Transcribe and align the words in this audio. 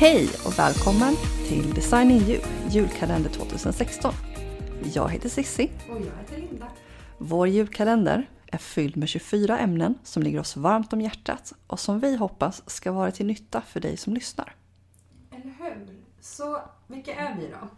Hej 0.00 0.30
och 0.46 0.58
välkommen 0.58 1.16
till 1.48 1.74
Designing 1.74 2.20
You, 2.20 2.40
julkalender 2.70 3.30
2016. 3.30 4.14
Jag 4.94 5.08
heter 5.08 5.28
Sissi. 5.28 5.70
Och 5.90 5.96
jag 5.96 6.16
heter 6.20 6.36
Linda. 6.36 6.66
Vår 7.18 7.48
julkalender 7.48 8.30
är 8.46 8.58
fylld 8.58 8.96
med 8.96 9.08
24 9.08 9.58
ämnen 9.58 9.94
som 10.02 10.22
ligger 10.22 10.40
oss 10.40 10.56
varmt 10.56 10.92
om 10.92 11.00
hjärtat 11.00 11.52
och 11.66 11.80
som 11.80 12.00
vi 12.00 12.16
hoppas 12.16 12.70
ska 12.70 12.92
vara 12.92 13.10
till 13.10 13.26
nytta 13.26 13.60
för 13.60 13.80
dig 13.80 13.96
som 13.96 14.14
lyssnar. 14.14 14.54
Eller 15.30 15.54
hur? 15.58 16.02
Så 16.20 16.62
vilka 16.86 17.14
är 17.14 17.36
vi 17.36 17.48
då? 17.48 17.68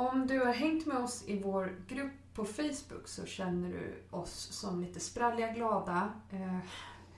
Om 0.00 0.26
du 0.26 0.38
har 0.38 0.52
hängt 0.52 0.86
med 0.86 0.96
oss 0.96 1.24
i 1.26 1.38
vår 1.38 1.76
grupp 1.88 2.12
på 2.34 2.44
Facebook 2.44 3.08
så 3.08 3.26
känner 3.26 3.68
du 3.68 4.02
oss 4.10 4.48
som 4.50 4.80
lite 4.80 5.00
spralliga, 5.00 5.52
glada, 5.52 6.12
eh, 6.30 6.58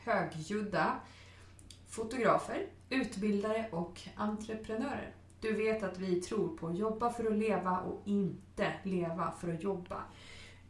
högljudda 0.04 1.00
fotografer, 1.92 2.66
utbildare 2.90 3.66
och 3.70 4.00
entreprenörer. 4.16 5.14
Du 5.40 5.52
vet 5.52 5.82
att 5.82 5.98
vi 5.98 6.20
tror 6.20 6.56
på 6.56 6.66
att 6.66 6.78
jobba 6.78 7.10
för 7.10 7.26
att 7.26 7.38
leva 7.38 7.78
och 7.78 8.02
inte 8.04 8.72
leva 8.82 9.32
för 9.40 9.54
att 9.54 9.62
jobba. 9.62 10.02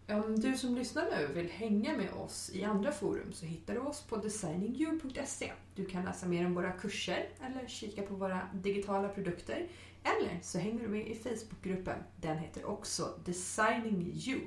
Om 0.09 0.41
du 0.41 0.57
som 0.57 0.75
lyssnar 0.75 1.05
nu 1.05 1.27
vill 1.35 1.51
hänga 1.51 1.97
med 1.97 2.13
oss 2.13 2.51
i 2.55 2.65
andra 2.65 2.93
forum 2.93 3.33
så 3.33 3.47
hittar 3.47 3.75
du 3.75 3.81
oss 3.81 4.03
på 4.03 4.17
designingyou.se. 4.17 5.53
Du 5.75 5.85
kan 5.85 6.05
läsa 6.05 6.27
mer 6.27 6.47
om 6.47 6.55
våra 6.55 6.73
kurser 6.73 7.29
eller 7.41 7.67
kika 7.67 8.03
på 8.03 8.15
våra 8.15 8.41
digitala 8.55 9.09
produkter. 9.09 9.69
Eller 10.03 10.41
så 10.43 10.59
hänger 10.59 10.81
du 10.81 10.89
med 10.89 11.09
i 11.09 11.15
Facebookgruppen. 11.15 11.99
Den 12.17 12.39
heter 12.39 12.65
också 12.65 13.09
Designing 13.25 14.13
You. 14.15 14.41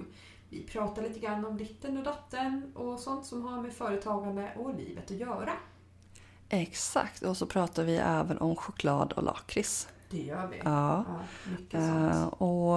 Vi 0.50 0.64
pratar 0.64 1.02
lite 1.02 1.20
grann 1.20 1.46
om 1.46 1.58
ditten 1.58 1.98
och 1.98 2.04
datten 2.04 2.72
och 2.76 3.00
sånt 3.00 3.26
som 3.26 3.42
har 3.42 3.62
med 3.62 3.74
företagande 3.74 4.52
och 4.56 4.76
livet 4.76 5.12
att 5.12 5.18
göra. 5.18 5.54
Exakt, 6.50 7.22
och 7.22 7.38
så 7.38 7.46
pratar 7.46 7.84
vi 7.84 7.96
även 7.96 8.38
om 8.38 8.56
choklad 8.56 9.14
och 9.14 9.24
lakrits. 9.24 9.88
Det 10.10 10.22
gör 10.22 10.48
vi. 10.48 10.62
Ja. 10.64 11.06
Ja, 11.70 11.80
sånt. 11.80 12.34
och 12.38 12.76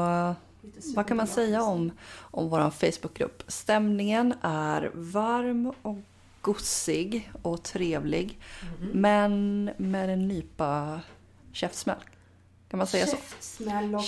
vad 0.97 1.07
kan 1.07 1.17
man 1.17 1.27
säga 1.27 1.63
om, 1.63 1.93
om 2.19 2.49
vår 2.49 2.71
Facebookgrupp? 2.71 3.43
Stämningen 3.47 4.35
är 4.43 4.91
varm 4.95 5.73
och 5.83 5.97
gossig 6.41 7.33
och 7.43 7.63
trevlig. 7.63 8.39
Mhm. 8.63 8.91
Men 9.01 9.65
med 9.77 10.11
en 10.11 10.29
nypa 10.29 11.01
käftsmäll. 11.53 11.99
Kan 12.69 12.79
man 12.79 12.87
säga 12.87 13.07
så? 13.07 13.17
Käftsmäll 13.17 13.95
och... 13.95 14.05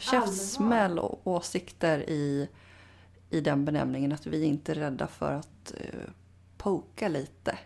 Käftsmäll 0.00 0.98
och 0.98 1.26
åsikter 1.26 2.10
i, 2.10 2.48
i 3.30 3.40
den 3.40 3.64
benämningen. 3.64 4.12
Att 4.12 4.26
vi 4.26 4.44
inte 4.44 4.72
är 4.72 4.76
rädda 4.76 5.06
för 5.06 5.32
att 5.32 5.74
uh, 5.80 6.10
poka 6.56 7.08
lite. 7.08 7.58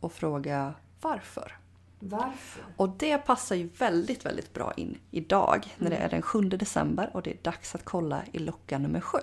Och 0.00 0.12
fråga 0.12 0.74
varför. 1.00 1.56
Varför? 1.98 2.64
Och 2.76 2.88
det 2.88 3.18
passar 3.18 3.56
ju 3.56 3.66
väldigt, 3.66 4.26
väldigt 4.26 4.54
bra 4.54 4.72
in 4.72 4.98
idag 5.10 5.74
när 5.78 5.90
det 5.90 5.96
är 5.96 6.08
den 6.08 6.22
7 6.22 6.40
december 6.40 7.10
och 7.12 7.22
det 7.22 7.30
är 7.30 7.38
dags 7.42 7.74
att 7.74 7.84
kolla 7.84 8.22
i 8.32 8.38
lucka 8.38 8.78
nummer 8.78 9.00
7. 9.00 9.18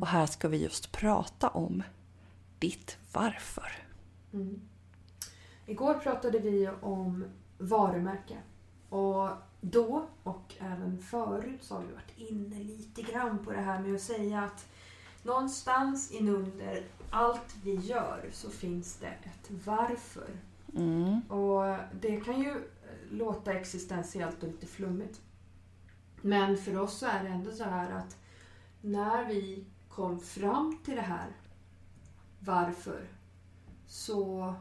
Och 0.00 0.06
här 0.06 0.26
ska 0.26 0.48
vi 0.48 0.62
just 0.62 0.92
prata 0.92 1.48
om 1.48 1.82
ditt 2.58 2.96
varför. 3.12 3.72
Mm. 4.32 4.60
Igår 5.66 5.94
pratade 5.94 6.38
vi 6.38 6.68
om 6.80 7.24
varumärke. 7.58 8.36
Och 8.88 9.28
då 9.60 10.06
och 10.22 10.54
även 10.58 10.98
förut 10.98 11.64
så 11.64 11.74
har 11.74 11.82
vi 11.82 11.92
varit 11.92 12.30
inne 12.30 12.58
lite 12.64 13.02
grann 13.02 13.44
på 13.44 13.52
det 13.52 13.60
här 13.60 13.80
med 13.80 13.94
att 13.94 14.00
säga 14.00 14.42
att 14.42 14.66
någonstans 15.22 16.10
inunder 16.10 16.82
allt 17.10 17.56
vi 17.64 17.74
gör 17.74 18.28
så 18.32 18.50
finns 18.50 18.96
det 18.96 19.06
ett 19.06 19.50
varför. 19.64 20.30
Mm. 20.76 21.20
Och 21.20 21.76
det 22.00 22.20
kan 22.20 22.42
ju 22.42 22.54
låta 23.10 23.52
existentiellt 23.52 24.42
och 24.42 24.48
lite 24.48 24.66
flummigt. 24.66 25.20
Men 26.20 26.58
för 26.58 26.78
oss 26.78 26.98
så 26.98 27.06
är 27.06 27.22
det 27.22 27.28
ändå 27.28 27.52
så 27.52 27.64
här 27.64 27.90
att 27.90 28.16
när 28.80 29.24
vi 29.24 29.64
kom 29.88 30.20
fram 30.20 30.78
till 30.84 30.96
det 30.96 31.02
här 31.02 31.28
varför 32.40 33.08
så 33.86 34.54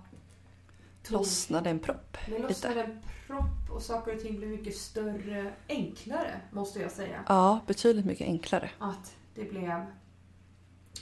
Lossnade 1.08 1.70
en 1.70 1.80
propp. 1.80 2.18
det 2.26 2.40
lossnade 2.40 2.84
en 2.84 3.00
propp 3.28 3.70
och 3.76 3.82
saker 3.82 4.16
och 4.16 4.22
ting 4.22 4.38
blev 4.38 4.50
mycket 4.50 4.76
större, 4.76 5.54
enklare 5.68 6.42
måste 6.52 6.80
jag 6.80 6.92
säga. 6.92 7.24
Ja, 7.28 7.60
betydligt 7.68 8.06
mycket 8.06 8.28
enklare. 8.28 8.70
Att 8.80 9.16
det 9.36 9.44
blev... 9.44 9.86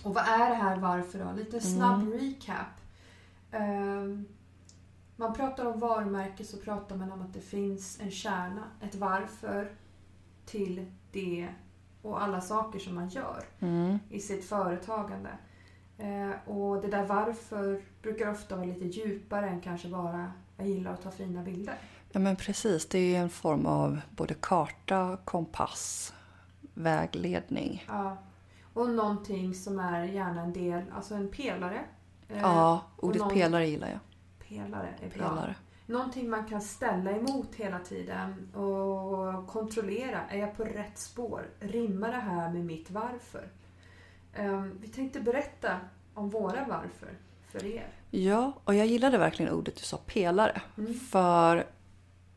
Och 0.03 0.13
vad 0.13 0.23
är 0.27 0.49
det 0.49 0.55
här 0.55 0.77
varför 0.77 1.19
då? 1.19 1.31
Lite 1.37 1.59
snabb 1.61 2.01
Mm. 2.01 2.13
recap. 2.19 2.67
Ehm, 3.51 4.25
man 5.15 5.33
pratar 5.33 5.65
om 5.65 5.79
varumärke 5.79 6.43
så 6.45 6.57
pratar 6.57 6.95
man 6.95 7.11
om 7.11 7.21
att 7.21 7.33
det 7.33 7.41
finns 7.41 7.99
en 8.01 8.11
kärna, 8.11 8.63
ett 8.81 8.95
varför 8.95 9.71
till 10.45 10.91
det 11.11 11.47
och 12.01 12.23
alla 12.23 12.41
saker 12.41 12.79
som 12.79 12.95
man 12.95 13.09
gör 13.09 13.43
Mm. 13.59 13.99
i 14.09 14.19
sitt 14.19 14.45
företagande. 14.45 15.29
Eh, 15.97 16.49
och 16.49 16.81
det 16.81 16.87
där 16.87 17.05
varför 17.05 17.81
brukar 18.01 18.31
ofta 18.31 18.55
vara 18.55 18.65
lite 18.65 18.85
djupare 18.85 19.49
än 19.49 19.61
kanske 19.61 19.87
bara 19.87 20.31
jag 20.57 20.67
gillar 20.67 20.93
att 20.93 21.01
ta 21.01 21.11
fina 21.11 21.43
bilder. 21.43 21.75
Ja 22.11 22.19
men 22.19 22.35
precis, 22.35 22.89
det 22.89 23.15
är 23.15 23.19
en 23.21 23.29
form 23.29 23.65
av 23.65 23.99
både 24.09 24.33
karta, 24.33 25.17
kompass, 25.25 26.13
vägledning. 26.73 27.85
Ja. 27.87 28.17
Och 28.77 28.89
någonting 28.89 29.53
som 29.53 29.79
är 29.79 30.03
gärna 30.03 30.41
en 30.41 30.53
del, 30.53 30.81
alltså 30.95 31.15
en 31.15 31.31
pelare. 31.31 31.85
Eh, 32.29 32.39
Ja, 32.41 32.81
ordet 32.97 33.21
någon- 33.21 33.33
pelare 33.33 33.67
gillar 33.67 33.89
jag. 33.89 33.99
Pelare 34.47 34.93
är 35.01 35.09
bra. 35.09 35.29
Pelare. 35.29 35.55
Någonting 35.85 36.29
man 36.29 36.45
kan 36.45 36.61
ställa 36.61 37.11
emot 37.11 37.55
hela 37.55 37.79
tiden 37.79 38.55
och 38.55 39.47
kontrollera. 39.47 40.21
Är 40.29 40.37
jag 40.39 40.57
på 40.57 40.63
rätt 40.63 40.97
spår? 40.97 41.49
Rimmar 41.59 42.11
det 42.11 42.17
här 42.17 42.49
med 42.53 42.65
mitt 42.65 42.91
varför? 42.91 43.49
Ehm, 44.33 44.77
vi 44.81 44.87
tänkte 44.87 45.19
berätta 45.21 45.79
om 46.13 46.29
våra 46.29 46.65
varför 46.67 47.09
för 47.51 47.65
er. 47.65 47.87
Ja, 48.11 48.51
och 48.63 48.75
jag 48.75 48.87
gillade 48.87 49.17
verkligen 49.17 49.53
ordet 49.53 49.75
du 49.75 49.81
sa 49.83 49.97
pelare. 49.97 50.61
Mm. 50.77 50.93
För 50.93 51.67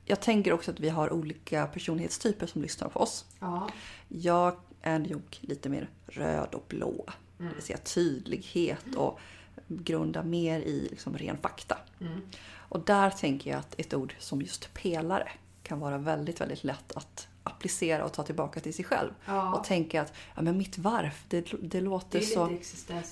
jag 0.05 0.21
tänker 0.21 0.53
också 0.53 0.71
att 0.71 0.81
vi 0.81 0.89
har 0.89 1.13
olika 1.13 1.67
personlighetstyper 1.67 2.47
som 2.47 2.63
lyssnar 2.63 2.89
på 2.89 3.01
oss. 3.01 3.25
Ja. 3.41 3.69
Jag 4.09 4.57
är 4.83 4.99
nog 4.99 5.39
lite 5.41 5.69
mer 5.69 5.89
röd 6.07 6.55
och 6.55 6.65
blå. 6.69 7.05
Mm. 7.39 7.49
Det 7.51 7.55
vill 7.55 7.65
säga 7.65 7.79
tydlighet 7.79 8.95
och 8.97 9.21
grunda 9.69 10.23
mer 10.23 10.61
i 10.61 10.89
liksom 10.91 11.19
ren 11.19 11.37
fakta. 11.37 11.79
Mm. 12.01 12.21
Och 12.53 12.81
där 12.81 13.11
tänker 13.11 13.51
jag 13.51 13.59
att 13.59 13.81
ett 13.81 13.95
ord 13.95 14.15
som 14.19 14.43
just 14.43 14.75
pelare 14.75 15.29
kan 15.63 15.81
vara 15.81 15.99
väldigt, 15.99 16.41
väldigt 16.41 16.65
lätt 16.65 16.93
att 16.93 17.29
applicera 17.43 18.05
och 18.05 18.13
ta 18.13 18.23
tillbaka 18.23 18.61
till 18.61 18.75
sig 18.75 18.85
själv. 18.85 19.11
Ja. 19.27 19.55
Och 19.55 19.65
tänka 19.65 20.03
att 20.03 20.13
ja, 20.37 20.43
men 20.43 20.59
mitt 20.59 20.79
varv, 20.79 21.13
det, 21.29 21.41
det 21.41 21.57
det 21.61 21.81
låter 21.81 22.19
är 22.19 22.23
så... 22.23 22.59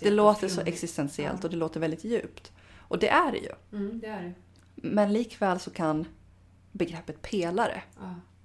Det 0.00 0.10
låter 0.10 0.48
så 0.48 0.60
existentiellt 0.60 1.38
Ja. 1.40 1.44
och 1.46 1.50
det 1.50 1.56
låter 1.56 1.80
väldigt 1.80 2.04
djupt. 2.04 2.52
Och 2.78 2.98
det 2.98 3.08
är 3.08 3.32
det 3.32 3.38
ju. 3.38 3.52
Mm, 3.72 4.00
det 4.00 4.06
är 4.06 4.22
det. 4.22 4.32
Men 4.74 5.12
likväl 5.12 5.60
så 5.60 5.70
kan 5.70 6.06
begreppet 6.72 7.22
pelare 7.22 7.82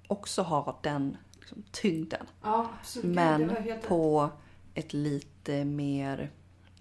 också 0.06 0.42
ha 0.42 0.78
den 0.82 1.16
liksom, 1.44 1.62
tyngden. 1.72 2.26
ja 2.42 2.70
absolut. 2.80 3.14
Men 3.16 3.50
helt 3.50 3.82
på 3.88 4.30
ett 4.74 4.92
lite 4.92 5.64
mer 5.64 6.30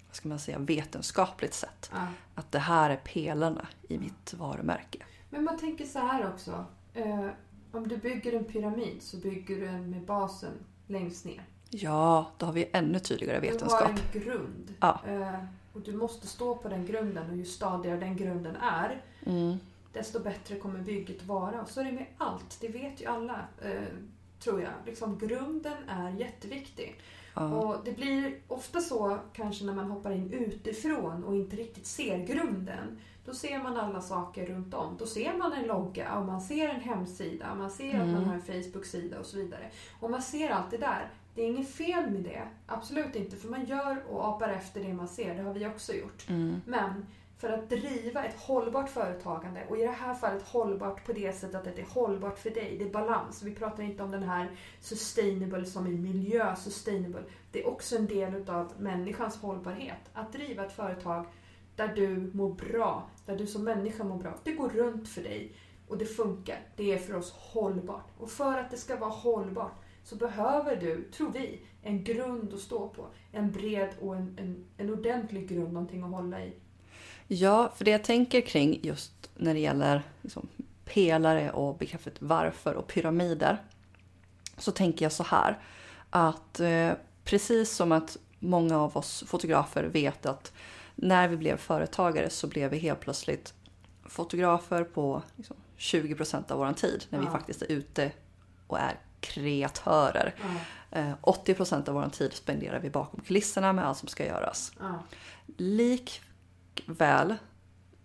vad 0.07 0.15
ska 0.15 0.29
man 0.29 0.39
säga, 0.39 0.59
vetenskapligt 0.59 1.53
sätt. 1.53 1.89
Ja. 1.93 2.07
Att 2.35 2.51
det 2.51 2.59
här 2.59 2.89
är 2.89 2.95
pelarna 2.95 3.67
i 3.89 3.97
mitt 3.97 4.33
varumärke. 4.33 4.99
Men 5.29 5.43
man 5.43 5.57
tänker 5.57 5.85
så 5.85 5.99
här 5.99 6.29
också. 6.33 6.65
Eh, 6.93 7.27
om 7.71 7.87
du 7.87 7.97
bygger 7.97 8.33
en 8.33 8.43
pyramid 8.45 8.97
så 9.01 9.17
bygger 9.17 9.55
du 9.55 9.65
den 9.65 9.89
med 9.89 10.01
basen 10.05 10.53
längst 10.87 11.25
ner. 11.25 11.43
Ja, 11.69 12.31
då 12.37 12.45
har 12.45 12.53
vi 12.53 12.69
ännu 12.73 12.99
tydligare 12.99 13.39
Du 13.39 13.47
har 13.47 13.53
vetenskap. 13.53 13.91
en 14.13 14.21
grund. 14.21 14.73
Ja. 14.79 15.01
Eh, 15.07 15.43
och 15.73 15.81
du 15.81 15.93
måste 15.93 16.27
stå 16.27 16.55
på 16.55 16.69
den 16.69 16.85
grunden 16.85 17.29
och 17.29 17.37
ju 17.37 17.45
stadigare 17.45 17.99
den 17.99 18.17
grunden 18.17 18.55
är 18.55 19.01
Mm. 19.25 19.57
desto 19.93 20.19
bättre 20.19 20.55
kommer 20.55 20.79
bygget 20.79 21.23
vara. 21.23 21.61
Och 21.61 21.69
så 21.69 21.79
är 21.79 21.85
det 21.85 21.91
med 21.91 22.05
allt. 22.17 22.57
Det 22.61 22.67
vet 22.67 23.01
ju 23.01 23.05
alla, 23.05 23.39
eh, 23.61 23.71
tror 24.43 24.61
jag. 24.61 24.71
Liksom, 24.85 25.17
grunden 25.17 25.89
är 25.89 26.09
jätteviktig. 26.09 27.01
Ja. 27.33 27.49
Och 27.49 27.85
det 27.85 27.91
blir 27.91 28.35
ofta 28.47 28.81
så 28.81 29.17
kanske 29.33 29.65
när 29.65 29.73
man 29.73 29.91
hoppar 29.91 30.11
in 30.11 30.33
utifrån 30.33 31.23
och 31.23 31.35
inte 31.35 31.55
riktigt 31.55 31.85
ser 31.87 32.17
grunden. 32.25 32.99
Då 33.25 33.33
ser 33.33 33.59
man 33.63 33.77
alla 33.77 34.01
saker 34.01 34.45
runt 34.45 34.73
om. 34.73 34.95
Då 34.99 35.05
ser 35.05 35.33
man 35.33 35.53
en 35.53 35.67
logga 35.67 36.15
och 36.15 36.25
man 36.25 36.41
ser 36.41 36.69
en 36.69 36.81
hemsida 36.81 37.55
man 37.55 37.71
ser 37.71 37.89
att 37.93 38.07
man 38.07 38.09
Mm. 38.09 38.23
har 38.23 38.33
en 38.35 38.41
Facebook-sida 38.41 39.19
och 39.19 39.25
så 39.25 39.37
vidare. 39.37 39.69
Och 39.99 40.11
man 40.11 40.21
ser 40.21 40.49
allt 40.49 40.71
det 40.71 40.77
där. 40.77 41.09
Det 41.35 41.41
är 41.41 41.47
inget 41.47 41.69
fel 41.71 42.09
med 42.09 42.21
det. 42.23 42.41
Absolut 42.67 43.15
inte. 43.15 43.35
För 43.35 43.47
man 43.49 43.65
gör 43.65 44.03
och 44.09 44.27
apar 44.27 44.49
efter 44.49 44.83
det 44.83 44.93
man 44.93 45.07
ser. 45.07 45.35
Det 45.35 45.41
har 45.41 45.53
vi 45.53 45.67
också 45.67 45.93
gjort. 45.93 46.29
Mm. 46.29 46.61
Men 46.65 47.05
för 47.43 47.49
att 47.49 47.69
driva 47.69 48.23
ett 48.25 48.39
hållbart 48.39 48.89
företagande 48.89 49.65
och 49.69 49.77
i 49.77 49.81
det 49.81 49.91
här 49.91 50.13
fallet 50.13 50.47
hållbart 50.47 51.05
på 51.05 51.13
det 51.13 51.35
sättet 51.35 51.55
att 51.55 51.75
det 51.75 51.81
är 51.81 51.85
hållbart 51.85 52.39
för 52.39 52.49
dig. 52.49 52.75
Det 52.77 52.85
är 52.85 52.89
balans. 52.89 53.43
Vi 53.43 53.55
pratar 53.55 53.83
inte 53.83 54.03
om 54.03 54.11
den 54.11 54.23
här 54.23 54.51
sustainable 54.79 55.65
som 55.65 55.87
i 55.87 55.97
miljö 55.97 56.55
sustainable. 56.55 57.23
Det 57.51 57.63
är 57.63 57.67
också 57.67 57.95
en 57.95 58.07
del 58.07 58.35
utav 58.35 58.71
människans 58.77 59.37
hållbarhet. 59.37 59.99
Att 60.13 60.33
driva 60.33 60.65
ett 60.65 60.71
företag 60.71 61.25
där 61.75 61.87
du 61.95 62.31
mår 62.33 62.53
bra, 62.53 63.09
där 63.25 63.37
du 63.37 63.47
som 63.47 63.63
människa 63.63 64.03
mår 64.03 64.17
bra. 64.17 64.33
Det 64.43 64.51
går 64.51 64.69
runt 64.69 65.09
för 65.09 65.23
dig. 65.23 65.55
Och 65.87 65.97
det 65.97 66.05
funkar. 66.05 66.59
Det 66.75 66.93
är 66.93 66.97
för 66.97 67.15
oss 67.15 67.31
hållbart. 67.31 68.09
Och 68.17 68.29
för 68.29 68.57
att 68.57 68.71
det 68.71 68.77
ska 68.77 68.95
vara 68.95 69.11
hållbart 69.11 69.75
så 70.03 70.15
behöver 70.15 70.75
du, 70.75 71.03
tror 71.11 71.31
vi, 71.31 71.61
en 71.81 72.03
grund 72.03 72.53
att 72.53 72.59
stå 72.59 72.87
på. 72.87 73.07
En 73.31 73.51
bred 73.51 73.89
och 74.01 74.15
en, 74.15 74.37
en, 74.39 74.65
en 74.77 74.89
ordentlig 74.89 75.49
grund, 75.49 75.73
någonting 75.73 76.03
att 76.03 76.11
hålla 76.11 76.45
i. 76.45 76.53
Ja, 77.27 77.71
för 77.75 77.85
det 77.85 77.91
jag 77.91 78.03
tänker 78.03 78.41
kring 78.41 78.79
just 78.83 79.29
när 79.35 79.53
det 79.53 79.59
gäller 79.59 80.03
liksom, 80.21 80.47
pelare 80.85 81.51
och 81.51 81.77
begreppet 81.77 82.13
varför 82.19 82.73
och 82.73 82.87
pyramider. 82.87 83.61
Så 84.57 84.71
tänker 84.71 85.05
jag 85.05 85.11
så 85.11 85.23
här 85.23 85.59
att 86.09 86.59
eh, 86.59 86.91
precis 87.23 87.71
som 87.71 87.91
att 87.91 88.17
många 88.39 88.79
av 88.79 88.97
oss 88.97 89.23
fotografer 89.27 89.83
vet 89.83 90.25
att 90.25 90.53
när 90.95 91.27
vi 91.27 91.37
blev 91.37 91.57
företagare 91.57 92.29
så 92.29 92.47
blev 92.47 92.71
vi 92.71 92.77
helt 92.77 92.99
plötsligt 92.99 93.53
fotografer 94.05 94.83
på 94.83 95.21
liksom, 95.35 95.55
20 95.77 96.15
procent 96.15 96.51
av 96.51 96.59
vår 96.59 96.73
tid 96.73 97.05
när 97.09 97.19
vi 97.19 97.25
faktiskt 97.25 97.61
är 97.61 97.71
ute 97.71 98.11
och 98.67 98.79
är 98.79 98.99
kreatörer. 99.19 100.35
Eh, 100.91 101.11
80 101.21 101.53
procent 101.53 101.87
av 101.87 101.95
vår 101.95 102.09
tid 102.09 102.33
spenderar 102.33 102.79
vi 102.79 102.89
bakom 102.89 103.21
kulisserna 103.21 103.73
med 103.73 103.87
allt 103.87 103.97
som 103.97 104.07
ska 104.07 104.25
göras. 104.25 104.71
Likväl 106.75 107.35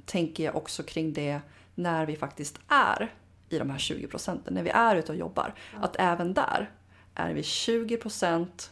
tänker 0.05 0.45
jag 0.45 0.57
också 0.57 0.83
kring 0.83 1.13
det 1.13 1.41
när 1.75 2.07
vi 2.07 2.17
faktiskt 2.17 2.59
är 2.69 3.15
i 3.49 3.59
de 3.59 3.71
här 3.71 3.79
20 3.79 4.07
procenten, 4.07 4.55
när 4.55 4.63
vi 4.63 4.71
är 4.71 4.97
ute 4.97 5.13
och 5.13 5.19
jobbar. 5.19 5.55
Att 5.81 5.97
även 5.99 6.35
där 6.35 6.71
är 7.15 7.35
vi 7.35 7.43
20 7.43 7.97
procent 7.97 8.71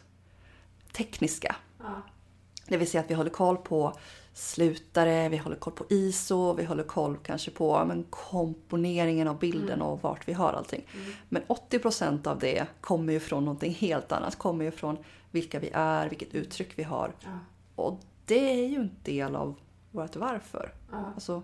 tekniska. 0.93 1.57
Det 2.69 2.77
vill 2.77 2.91
säga 2.91 3.05
att 3.05 3.11
vi 3.11 3.15
håller 3.15 3.31
koll 3.31 3.57
på 3.57 3.99
slutare, 4.33 5.29
vi 5.29 5.37
håller 5.37 5.57
koll 5.57 5.73
på 5.73 5.85
ISO, 5.89 6.53
vi 6.53 6.65
håller 6.65 6.83
koll 6.83 7.17
kanske 7.17 7.51
på 7.51 7.85
men, 7.85 8.05
komponeringen 8.11 9.29
av 9.29 9.39
bilden 9.39 9.83
och 9.83 10.03
vart 10.03 10.29
vi 10.29 10.33
har 10.33 10.53
allting. 10.53 10.87
Men 11.29 11.43
80 11.47 11.79
procent 11.79 12.27
av 12.27 12.39
det 12.39 12.67
kommer 12.81 13.13
ju 13.13 13.21
från 13.21 13.45
någonting 13.45 13.75
helt 13.75 14.13
annat. 14.13 14.39
Kommer 14.39 14.65
ju 14.65 14.71
från 14.71 14.97
vilka 15.31 15.59
vi 15.59 15.71
är, 15.73 16.09
vilket 16.09 16.35
uttryck 16.35 16.79
vi 16.79 16.83
har. 16.83 17.13
Och 17.75 18.01
det 18.25 18.51
är 18.51 18.69
ju 18.69 18.77
en 18.77 18.97
del 19.03 19.37
av 19.37 19.55
vårt 19.97 20.17
varför. 20.17 20.73
Alltså, 21.15 21.43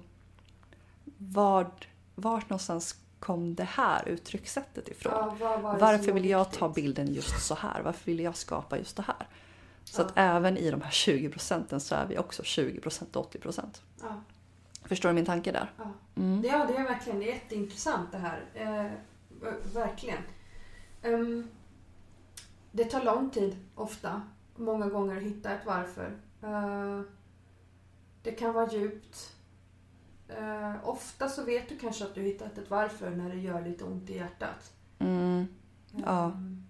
vart, 1.18 1.88
vart 2.14 2.50
någonstans 2.50 2.96
kom 3.20 3.54
det 3.54 3.64
här 3.64 4.08
uttryckssättet 4.08 4.88
ifrån? 4.88 5.36
Ja, 5.40 5.56
var 5.58 5.72
det 5.74 5.80
Varför 5.80 6.12
vill 6.12 6.24
jag 6.30 6.52
ta 6.52 6.68
bilden 6.68 7.12
just 7.14 7.42
så 7.46 7.54
här? 7.54 7.82
Varför 7.82 8.04
vill 8.04 8.20
jag 8.20 8.36
skapa 8.36 8.78
just 8.78 8.96
det 8.96 9.02
här? 9.02 9.28
Så 9.84 10.00
Ja. 10.02 10.06
att 10.06 10.12
även 10.16 10.56
i 10.56 10.70
de 10.70 10.82
här 10.82 10.90
20 10.90 11.28
procenten 11.28 11.80
så 11.80 11.94
är 11.94 12.06
vi 12.06 12.18
också 12.18 12.42
20 12.42 12.80
procent 12.80 13.16
och 13.16 13.26
80 13.26 13.38
procent. 13.38 13.82
Ja. 14.02 14.20
Förstår 14.84 15.08
du 15.08 15.14
min 15.14 15.24
tanke 15.24 15.52
där? 15.52 15.72
Ja. 15.78 15.84
Mm. 16.16 16.42
Ja, 16.44 16.66
det 16.66 16.76
är 16.76 16.84
verkligen 16.84 17.22
jätteintressant 17.22 18.12
det 18.12 18.18
här. 18.18 18.44
Eh, 18.54 18.90
ver- 19.42 19.74
verkligen. 19.74 20.18
Ehm, 21.02 21.48
det 22.72 22.84
tar 22.84 23.02
lång 23.02 23.30
tid, 23.30 23.56
ofta, 23.74 24.22
många 24.56 24.86
gånger 24.88 25.16
att 25.16 25.22
hitta 25.22 25.50
ett 25.50 25.66
varför. 25.66 26.16
Eh, 26.42 27.00
det 28.22 28.32
kan 28.32 28.54
vara 28.54 28.72
djupt. 28.72 29.36
Eh, 30.28 30.88
ofta 30.88 31.28
så 31.28 31.44
vet 31.44 31.68
du 31.68 31.78
kanske 31.78 32.04
att 32.04 32.14
du 32.14 32.22
hittat 32.22 32.58
ett 32.58 32.70
varför 32.70 33.10
när 33.10 33.30
det 33.30 33.40
gör 33.40 33.62
lite 33.64 33.84
ont 33.84 34.10
i 34.10 34.16
hjärtat. 34.16 34.72
Mm. 34.98 35.46
Ja. 36.04 36.24
Ehm, 36.26 36.66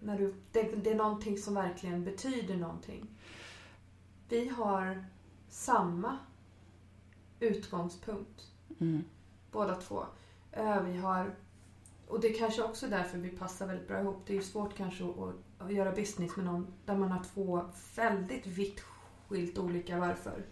när 0.00 0.18
du, 0.18 0.34
det, 0.52 0.62
det 0.62 0.90
är 0.90 0.94
någonting 0.94 1.38
som 1.38 1.54
verkligen 1.54 2.04
betyder 2.04 2.56
någonting. 2.56 3.08
Vi 4.28 4.48
har 4.48 5.04
samma 5.48 6.18
utgångspunkt 7.40 8.50
Mm. 8.80 9.04
båda 9.52 9.74
två. 9.74 10.04
Eh, 10.52 10.82
Vi 10.82 10.96
har, 10.96 11.34
och 12.08 12.20
det 12.20 12.28
är 12.28 12.38
kanske 12.38 12.62
också 12.62 12.86
därför 12.88 13.18
vi 13.18 13.28
passar 13.28 13.66
väldigt 13.66 13.88
bra 13.88 14.00
ihop. 14.00 14.22
Det 14.26 14.32
är 14.32 14.36
ju 14.36 14.42
svårt 14.42 14.76
kanske 14.76 15.04
att, 15.04 15.34
att 15.58 15.72
göra 15.72 15.92
business 15.92 16.36
med 16.36 16.44
någon 16.46 16.66
där 16.84 16.96
man 16.96 17.10
har 17.12 17.24
två 17.24 17.60
väldigt 17.96 18.46
vitt 18.46 18.80
skilt 19.28 19.58
olika 19.58 19.98
varför. 19.98 20.44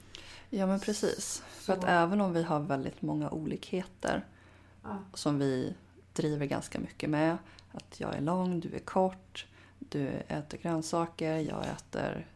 Ja 0.59 0.67
men 0.67 0.81
precis. 0.81 1.43
För 1.49 1.73
att 1.73 1.81
Så- 1.81 1.87
även 1.87 2.21
om 2.21 2.33
vi 2.33 2.43
har 2.43 2.61
väldigt 2.61 3.03
många 3.03 3.31
olikheter 3.31 4.25
Ja, 4.83 4.99
som 5.15 5.39
vi 5.39 5.75
driver 6.13 6.47
ganska 6.47 6.79
mycket 6.79 7.11
med. 7.11 7.39
Att 7.73 8.01
jag 8.01 8.15
är 8.15 8.21
lång, 8.21 8.61
du 8.61 8.75
är 8.75 8.79
kort, 8.79 9.47
du 9.79 10.09
äter 10.09 10.59
grönsaker, 10.59 11.37
jag 11.39 11.65
äter 11.67 12.27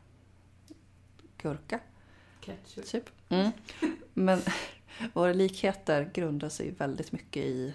gurka. 1.42 1.80
ketchup. 2.40 2.86
Typ. 2.86 3.04
Mm. 3.28 3.50
Men 4.14 4.40
våra 5.12 5.32
likheter 5.32 6.10
grundar 6.14 6.48
sig 6.48 6.70
väldigt 6.70 7.12
mycket 7.12 7.44
i 7.44 7.74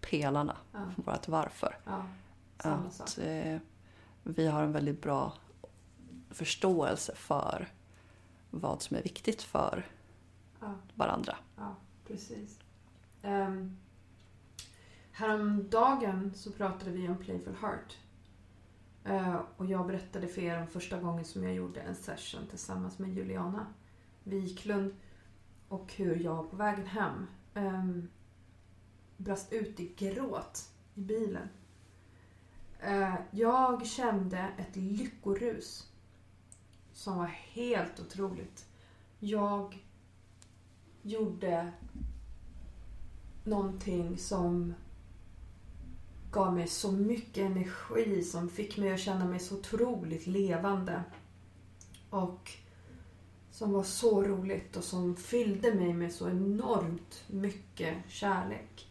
pelarna, 0.00 0.56
Ja, 0.72 0.78
vårt 0.96 1.28
varför. 1.28 1.76
ja. 1.84 2.04
Att 2.56 3.18
eh, 3.22 3.58
vi 4.22 4.46
har 4.46 4.62
en 4.62 4.72
väldigt 4.72 5.02
bra 5.02 5.32
förståelse 6.30 7.14
för 7.14 7.68
vad 8.60 8.82
som 8.82 8.96
är 8.96 9.02
viktigt 9.02 9.42
för 9.42 9.86
Ja, 10.60 10.74
varandra. 10.94 11.36
ja, 11.56 11.76
precis. 12.06 12.58
Um, 13.22 13.76
häromdagen 15.12 16.32
så 16.34 16.52
pratade 16.52 16.90
vi 16.90 17.08
om 17.08 17.16
Playful 17.18 17.54
Heart. 17.60 17.96
Eh, 19.04 19.40
och 19.56 19.66
jag 19.66 19.86
berättade 19.86 20.28
för 20.28 20.42
er 20.42 20.60
om 20.60 20.66
första 20.66 21.00
gången 21.00 21.24
som 21.24 21.44
jag 21.44 21.54
gjorde 21.54 21.80
en 21.80 21.94
session 21.94 22.46
tillsammans 22.50 22.98
med 22.98 23.14
Juliana 23.14 23.66
Wiklund. 24.24 24.94
Och 25.68 25.92
hur 25.96 26.16
jag 26.16 26.50
på 26.50 26.56
vägen 26.56 26.86
hem 26.86 27.26
um, 27.54 28.08
brast 29.16 29.52
ut 29.52 29.80
i 29.80 29.94
gråt 29.96 30.70
i 30.94 31.00
bilen. 31.00 31.48
Eh, 32.80 33.14
jag 33.30 33.86
kände 33.86 34.48
ett 34.58 34.76
lyckorus 34.76 35.90
som 36.94 37.18
var 37.18 37.26
helt 37.26 38.00
otroligt. 38.00 38.66
Jag 39.18 39.84
gjorde 41.02 41.72
någonting 43.44 44.18
som 44.18 44.74
gav 46.30 46.54
mig 46.54 46.66
så 46.66 46.92
mycket 46.92 47.50
energi 47.50 48.22
som 48.22 48.48
fick 48.48 48.76
mig 48.76 48.92
att 48.92 49.00
känna 49.00 49.24
mig 49.24 49.38
så 49.38 49.54
otroligt 49.54 50.26
levande. 50.26 51.02
Och 52.10 52.50
som 53.50 53.72
var 53.72 53.82
så 53.82 54.22
roligt 54.22 54.76
och 54.76 54.84
som 54.84 55.16
fyllde 55.16 55.74
mig 55.74 55.92
med 55.92 56.12
så 56.12 56.28
enormt 56.28 57.24
mycket 57.26 57.96
kärlek. 58.08 58.88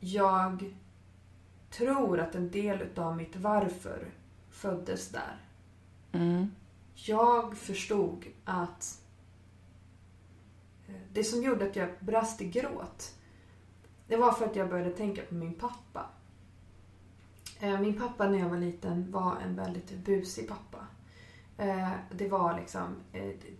Jag 0.00 0.74
tror 1.70 2.20
att 2.20 2.34
en 2.34 2.50
del 2.50 2.82
utav 2.82 3.16
mitt 3.16 3.36
varför 3.36 4.10
föddes 4.50 5.08
där. 5.08 5.36
Mm. 6.12 6.50
Jag 6.94 7.56
förstod 7.56 8.26
att 8.44 9.02
eh, 10.88 10.94
det 11.12 11.24
som 11.24 11.42
gjorde 11.42 11.66
att 11.66 11.76
jag 11.76 11.88
brast 12.00 12.40
i 12.40 12.44
gråt 12.44 13.14
det 14.10 14.16
var 14.16 14.32
för 14.32 14.46
att 14.46 14.56
jag 14.56 14.68
började 14.68 14.90
tänka 14.90 15.22
på 15.22 15.34
min 15.34 15.54
pappa. 15.54 16.06
Eh, 17.60 17.80
min 17.80 17.98
pappa 18.00 18.28
när 18.28 18.38
jag 18.38 18.48
var 18.48 18.58
liten 18.58 19.10
var 19.10 19.36
en 19.36 19.56
väldigt 19.56 19.90
busig 19.90 20.48
pappa. 20.48 20.86
Eh, 21.56 21.90
det 22.10 22.28
var 22.28 22.56
liksom, 22.60 22.96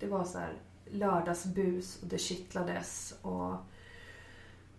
det 0.00 0.06
var 0.06 0.24
så 0.24 0.38
här 0.38 0.58
lördagsbus 0.90 2.02
och 2.02 2.08
det 2.08 2.18
kittlades 2.18 3.14
och 3.22 3.56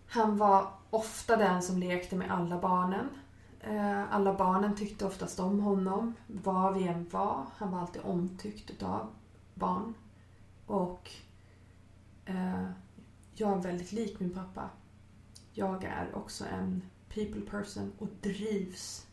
han 0.06 0.36
var 0.36 0.72
ofta 0.90 1.36
den 1.36 1.62
som 1.62 1.78
lekte 1.78 2.16
med 2.16 2.30
alla 2.30 2.58
barnen. 2.58 3.08
Eh, 3.62 4.14
alla 4.14 4.34
barnen 4.34 4.76
tyckte 4.76 5.06
oftast 5.06 5.40
om 5.40 5.60
honom, 5.60 6.14
var 6.26 6.72
vi 6.72 6.88
än 6.88 7.08
var. 7.10 7.46
Han 7.56 7.70
var 7.72 7.80
alltid 7.80 8.02
omtyckt 8.04 8.70
utav 8.70 9.10
barn. 9.54 9.94
Och 10.66 11.10
eh, 12.24 12.70
jag 13.34 13.58
är 13.58 13.62
väldigt 13.62 13.92
lik 13.92 14.20
min 14.20 14.34
pappa. 14.34 14.70
Jag 15.52 15.84
är 15.84 16.14
också 16.14 16.44
en 16.44 16.82
people 17.08 17.40
person 17.40 17.92
och 17.98 18.08
drivs 18.20 19.06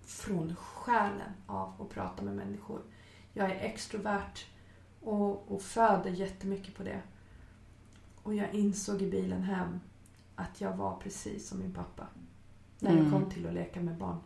från 0.00 0.56
själen 0.56 1.32
av 1.46 1.82
att 1.82 1.90
prata 1.90 2.22
med 2.22 2.36
människor. 2.36 2.80
Jag 3.32 3.50
är 3.50 3.60
extrovert 3.60 4.46
och, 5.00 5.52
och 5.52 5.62
föder 5.62 6.10
jättemycket 6.10 6.74
på 6.74 6.82
det. 6.82 7.02
Och 8.22 8.34
jag 8.34 8.54
insåg 8.54 9.02
i 9.02 9.10
bilen 9.10 9.42
hem 9.42 9.80
att 10.36 10.60
jag 10.60 10.76
var 10.76 10.96
precis 10.96 11.48
som 11.48 11.58
min 11.58 11.74
pappa. 11.74 12.06
När 12.82 12.92
det 12.92 12.98
Mm. 12.98 13.10
kom 13.10 13.30
till 13.30 13.46
att 13.46 13.54
leka 13.54 13.80
med 13.80 13.96
barn. 13.96 14.16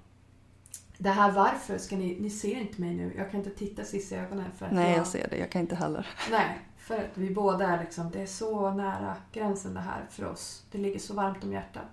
Det 0.98 1.10
här 1.10 1.32
varför 1.32 1.78
ska 1.78 1.96
ni, 1.96 2.20
ni 2.20 2.30
ser 2.30 2.60
inte 2.60 2.80
mig 2.80 2.94
nu. 2.94 3.14
Jag 3.16 3.30
kan 3.30 3.40
inte 3.40 3.50
titta 3.50 3.84
Cissi 3.84 4.14
i 4.14 4.18
ögonen 4.18 4.52
för 4.52 4.66
att 4.66 4.72
Nej, 4.72 4.90
jag, 4.90 4.98
jag 4.98 5.06
ser 5.06 5.28
det. 5.28 5.36
Jag 5.38 5.50
kan 5.50 5.60
inte 5.60 5.76
heller. 5.76 6.06
Nej, 6.30 6.58
för 6.76 6.94
att 6.98 7.10
vi 7.18 7.34
båda 7.34 7.66
är 7.68 7.84
liksom, 7.84 8.10
det 8.10 8.22
är 8.22 8.26
så 8.26 8.70
nära 8.70 9.16
gränsen 9.32 9.74
det 9.74 9.80
här 9.80 10.06
för 10.10 10.24
oss. 10.24 10.64
Det 10.70 10.78
ligger 10.78 10.98
så 10.98 11.14
varmt 11.14 11.44
om 11.44 11.52
hjärtat. 11.52 11.86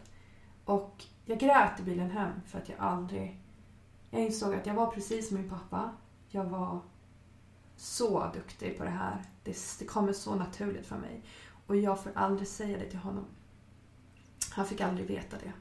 Och 0.66 1.04
jag 1.26 1.40
grät 1.40 1.80
i 1.80 1.84
bilen 1.84 2.12
hem 2.12 2.32
för 2.48 2.58
att 2.58 2.70
jag 2.70 2.80
aldrig... 2.80 3.40
Jag 4.10 4.22
insåg 4.22 4.56
att 4.56 4.66
jag 4.66 4.74
var 4.74 4.88
precis 4.88 5.28
som 5.28 5.38
min 5.38 5.50
pappa. 5.50 5.92
Jag 6.30 6.44
var 6.46 6.80
så 7.78 8.32
duktig 8.34 8.78
på 8.78 8.84
det 8.84 8.90
här. 8.90 9.22
Det, 9.44 9.58
det 9.80 9.86
kommer 9.86 10.14
så 10.14 10.36
naturligt 10.36 10.86
för 10.86 10.98
mig. 10.98 11.22
Och 11.68 11.76
jag 11.76 12.04
får 12.04 12.12
aldrig 12.16 12.48
säga 12.48 12.78
det 12.78 12.86
till 12.90 13.00
honom. 13.00 13.26
Han 14.52 14.66
fick 14.66 14.82
aldrig 14.82 15.08
veta 15.08 15.38
det. 15.38 15.52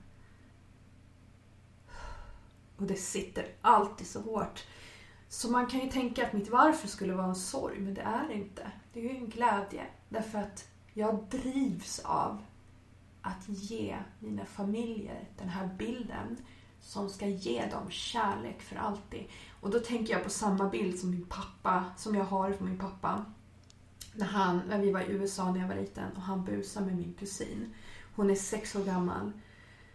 Och 2.83 2.89
det 2.89 2.97
sitter 2.97 3.47
alltid 3.61 4.07
så 4.07 4.21
hårt. 4.21 4.65
Så 5.29 5.51
man 5.51 5.67
kan 5.67 5.81
ju 5.81 5.91
tänka 5.91 6.27
att 6.27 6.33
mitt 6.33 6.51
varför 6.51 6.89
skulle 6.89 7.15
vara 7.15 7.27
en 7.27 7.35
sorg, 7.35 7.81
men 7.81 7.95
det 7.95 8.01
är 8.01 8.29
det 8.29 8.35
inte. 8.35 8.71
Det 8.93 9.01
är 9.01 9.05
ju 9.05 9.17
en 9.17 9.29
glädje. 9.29 9.87
Därför 10.09 10.39
att 10.39 10.69
jag 10.93 11.25
drivs 11.31 11.99
av 12.05 12.43
att 13.21 13.49
ge 13.49 13.97
mina 14.19 14.45
familjer 14.45 15.29
den 15.39 15.49
här 15.49 15.67
bilden 15.79 16.37
som 16.81 17.11
ska 17.11 17.27
ge 17.27 17.67
dem 17.67 17.91
kärlek 17.91 18.63
för 18.63 18.77
alltid. 18.77 19.25
Och 19.61 19.71
då 19.71 19.81
tänker 19.81 20.13
jag 20.13 20.25
på 20.25 20.31
samma 20.31 20.69
bild 20.69 20.99
som 20.99 21.11
min 21.11 21.27
pappa, 21.27 21.85
som 21.97 22.15
jag 22.15 22.25
har 22.25 22.53
från 22.53 22.69
min 22.69 22.79
pappa. 22.79 23.25
När, 24.15 24.27
han, 24.27 24.63
när 24.69 24.79
vi 24.79 24.93
var 24.93 25.01
i 25.01 25.13
USA 25.13 25.53
när 25.53 25.61
jag 25.61 25.69
var 25.69 25.77
liten 25.77 26.13
och 26.17 26.23
han 26.23 26.45
busade 26.45 26.87
med 26.87 26.97
min 26.97 27.15
kusin. 27.15 27.75
Hon 28.15 28.31
är 28.31 28.35
sex 28.35 28.77
år 28.77 28.85
gammal. 28.85 29.33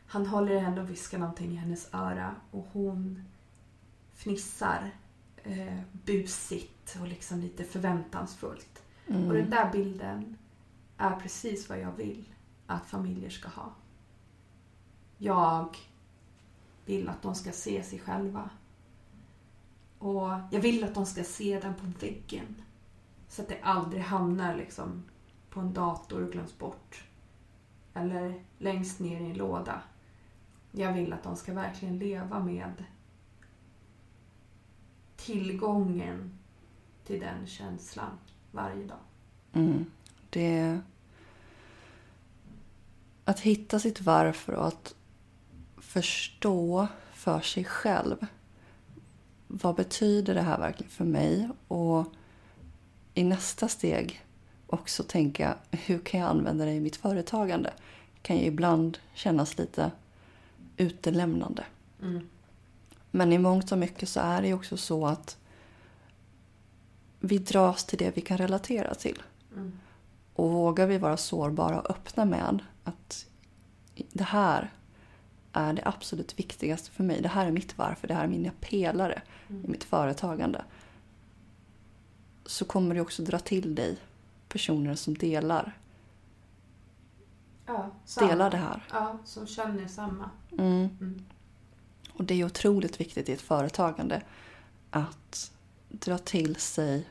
Han 0.08 0.26
håller 0.26 0.54
i 0.54 0.60
henne 0.60 0.82
och 0.82 0.90
viskar 0.90 1.18
någonting 1.18 1.52
i 1.52 1.56
hennes 1.56 1.94
öra 1.94 2.36
och 2.52 2.68
hon 2.72 3.24
fnissar 4.14 4.92
eh, 5.44 5.80
busigt 5.92 6.98
och 7.02 7.08
liksom 7.08 7.40
lite 7.40 7.64
förväntansfullt. 7.64 8.84
Mm. 9.08 9.28
Och 9.28 9.34
den 9.34 9.50
där 9.50 9.72
bilden 9.72 10.38
är 10.98 11.16
precis 11.16 11.70
vad 11.70 11.80
jag 11.80 11.92
vill 11.92 12.34
att 12.68 12.86
familjer 12.86 13.30
ska 13.30 13.50
ha. 13.50 13.72
Jag 15.18 15.78
vill 16.86 17.10
att 17.10 17.22
de 17.22 17.36
ska 17.36 17.52
se 17.52 17.84
sig 17.84 18.00
själva. 18.00 18.50
Och 20.00 20.30
jag 20.52 20.62
vill 20.62 20.84
att 20.84 20.94
de 20.94 21.06
ska 21.06 21.24
se 21.24 21.60
den 21.60 21.74
på 21.74 21.86
väggen. 22.00 22.62
Så 23.28 23.42
att 23.42 23.48
det 23.48 23.60
aldrig 23.62 24.04
hamnar 24.04 24.56
liksom 24.56 25.04
på 25.50 25.60
en 25.60 25.74
dator 25.74 26.24
och 26.24 26.32
glöms 26.32 26.58
bort. 26.58 27.04
Eller 27.94 28.44
längst 28.58 29.00
ner 29.00 29.22
i 29.22 29.26
en 29.26 29.38
låda. 29.38 29.82
Jag 30.72 30.94
vill 30.94 31.14
att 31.14 31.24
de 31.24 31.36
ska 31.36 31.54
verkligen 31.54 32.00
leva 32.00 32.40
med 32.40 32.84
tillgången 35.16 36.38
till 37.06 37.20
den 37.20 37.48
känslan 37.48 38.12
varje 38.52 38.84
dag. 38.84 39.00
Mm. 39.54 39.86
Det... 40.30 40.80
Att 43.26 43.40
hitta 43.40 43.80
sitt 43.80 44.02
varför 44.02 44.54
och 44.54 44.68
att 44.68 44.96
förstå 45.78 46.88
för 47.14 47.42
sig 47.42 47.64
själv. 47.64 48.28
Vad 49.48 49.76
betyder 49.76 50.36
det 50.36 50.42
här 50.42 50.60
verkligen 50.60 50.92
för 50.92 51.06
mig? 51.06 51.50
Och 51.68 52.06
i 53.14 53.24
nästa 53.24 53.68
steg 53.68 54.26
också 54.68 55.04
tänka 55.04 55.58
hur 55.72 56.00
kan 56.00 56.20
jag 56.20 56.30
använda 56.30 56.66
det 56.66 56.72
i 56.72 56.80
mitt 56.80 56.96
företagande? 56.96 57.74
Det 58.14 58.22
kan 58.22 58.38
ju 58.38 58.44
ibland 58.44 58.98
kännas 59.14 59.58
lite 59.58 59.92
utelämnande. 60.78 61.66
Mm. 62.02 62.30
Men 63.12 63.34
i 63.34 63.38
mångt 63.38 63.72
och 63.72 63.78
mycket 63.78 64.10
så 64.10 64.20
är 64.20 64.42
det 64.42 64.48
ju 64.48 64.54
också 64.54 64.78
så 64.78 65.06
att 65.08 65.38
vi 67.20 67.38
dras 67.38 67.86
till 67.86 67.98
det 67.98 68.18
vi 68.18 68.22
kan 68.22 68.38
relatera 68.38 68.94
till. 68.94 69.22
Mm. 69.56 69.80
Och 70.34 70.52
vågar 70.52 70.88
vi 70.88 70.98
vara 70.98 71.18
sårbara 71.18 71.80
och 71.80 71.92
öppna 71.92 72.26
med 72.26 72.60
att 72.84 73.26
det 73.96 74.24
här 74.24 74.72
är 75.54 75.74
det 75.74 75.82
absolut 75.86 76.40
viktigaste 76.40 76.92
för 76.92 77.04
mig. 77.04 77.22
Det 77.22 77.28
här 77.28 77.48
är 77.48 77.52
mitt 77.52 77.78
varför, 77.78 78.08
det 78.08 78.14
här 78.14 78.24
är 78.24 78.28
mina 78.28 78.52
pelare 78.60 79.22
Mm. 79.50 79.66
i 79.66 79.68
mitt 79.68 79.84
företagande. 79.84 80.64
Så 82.46 82.66
kommer 82.66 82.96
det 82.96 83.02
också 83.02 83.24
dra 83.24 83.40
till 83.40 83.76
dig 83.76 83.98
personer 84.50 84.96
som 84.96 85.18
delar, 85.18 85.78
Ja, 87.68 87.92
delar 88.20 88.50
det 88.52 88.58
här. 88.58 88.84
Ja, 88.92 89.18
som 89.26 89.48
känner 89.48 89.88
samma. 89.88 90.30
Mm. 90.52 90.90
Mm. 91.02 91.26
Och 92.14 92.24
det 92.24 92.34
är 92.42 92.46
otroligt 92.46 93.00
viktigt 93.00 93.30
i 93.30 93.34
ett 93.34 93.42
företagande 93.42 94.22
att 94.90 95.52
dra 95.90 96.18
till 96.18 96.56
sig 96.56 97.08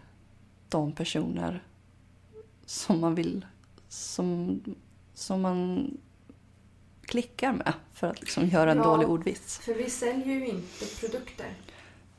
de 0.69 0.93
personer 0.93 1.63
som 2.67 3.01
man 3.01 3.15
vill, 3.15 3.47
som, 3.89 4.61
som 5.15 5.41
man 5.41 5.91
klickar 7.03 7.53
med 7.53 7.73
för 7.93 8.07
att 8.07 8.21
liksom 8.21 8.47
göra 8.49 8.71
en 8.73 8.79
Ja. 8.79 8.85
dålig 8.85 9.09
ordvits. 9.09 9.59
För 9.59 9.75
vi 9.75 9.91
säljer 9.91 10.27
ju 10.35 10.47
inte 10.49 10.87
produkter. 11.01 11.55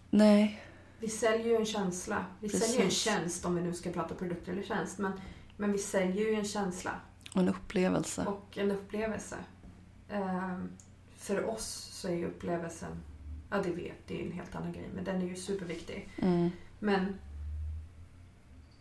Nej, 0.10 0.64
Vi 1.00 1.08
säljer 1.10 1.48
ju 1.48 1.56
en 1.56 1.66
känsla. 1.66 2.26
Vi 2.40 2.50
Precis. 2.50 2.66
säljer 2.66 2.80
ju 2.80 2.86
en 2.86 2.92
tjänst 2.92 3.46
om 3.46 3.56
vi 3.56 3.62
nu 3.62 3.74
ska 3.74 3.92
prata 3.92 4.16
produkter 4.16 4.52
eller 4.52 4.64
tjänst. 4.64 4.98
Men, 4.98 5.12
men 5.58 5.72
vi 5.72 5.78
säljer 5.78 6.26
ju 6.30 6.34
en 6.34 6.46
känsla 6.46 6.92
en 7.40 7.50
upplevelse. 7.50 8.26
och 8.26 8.58
en 8.58 8.72
upplevelse. 8.72 9.38
Ehm, 10.10 10.70
för 11.18 11.46
oss 11.50 11.90
så 11.92 12.08
är 12.08 12.12
ju 12.16 12.26
upplevelsen, 12.28 12.92
ja 13.50 13.58
det 13.62 13.72
vet, 13.72 14.08
det 14.08 14.22
är 14.22 14.26
en 14.26 14.32
helt 14.32 14.56
annan 14.56 14.72
grej, 14.72 14.90
men 14.96 15.04
den 15.04 15.22
är 15.22 15.26
ju 15.26 15.36
superviktig. 15.36 16.10
Mm. 16.18 16.50
Men 16.80 17.16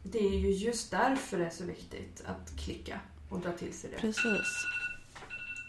det 0.02 0.18
är 0.18 0.38
ju 0.38 0.50
just 0.50 0.90
därför 0.90 1.38
det 1.38 1.46
är 1.46 1.50
så 1.50 1.64
viktigt 1.64 2.22
att 2.26 2.56
klicka 2.56 3.00
och 3.30 3.40
dra 3.40 3.52
till 3.52 3.72
sig 3.72 3.90
det. 3.90 3.96
Precis. 3.96 4.64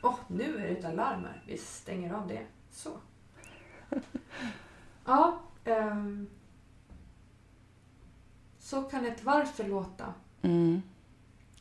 Åh, 0.04 0.16
nu 0.28 0.58
är 0.58 0.62
det 0.62 0.68
ett 0.68 0.86
alarm 0.86 1.24
här. 1.24 1.44
Vi 1.48 1.58
stänger 1.58 2.14
av 2.14 2.28
det. 2.28 2.42
Så. 2.72 2.98
Ja. 5.06 5.42
ehm, 5.66 6.28
så 8.60 8.84
kan 8.84 9.06
ett 9.06 9.24
varför 9.24 9.64
låta. 9.64 10.14
Mm. 10.42 10.82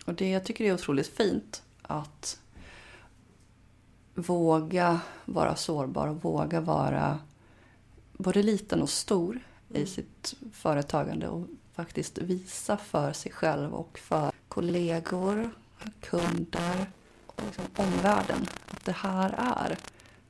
Och 0.07 0.15
det 0.15 0.31
jag 0.31 0.45
tycker 0.45 0.65
är 0.65 0.75
otroligt 0.75 1.17
fint 1.17 1.63
att 1.83 2.41
våga 4.15 5.01
vara 5.25 5.57
sårbar 5.57 6.09
och 6.09 6.23
våga 6.23 6.61
vara 6.61 7.19
både 8.13 8.43
liten 8.43 8.83
och 8.83 8.91
stor 8.91 9.41
i 9.69 9.77
Mm. 9.77 9.87
sitt 9.87 10.35
företagande 10.53 11.29
och 11.29 11.47
faktiskt 11.75 12.19
visa 12.19 12.77
för 12.77 13.13
sig 13.13 13.33
själv 13.33 13.75
och 13.75 13.99
för 13.99 14.33
kollegor, 14.49 15.51
kunder 16.01 16.87
och 17.27 17.43
liksom 17.47 17.65
omvärlden 17.77 18.47
att 18.67 18.85
det 18.85 18.93
här 18.93 19.35
är 19.39 19.79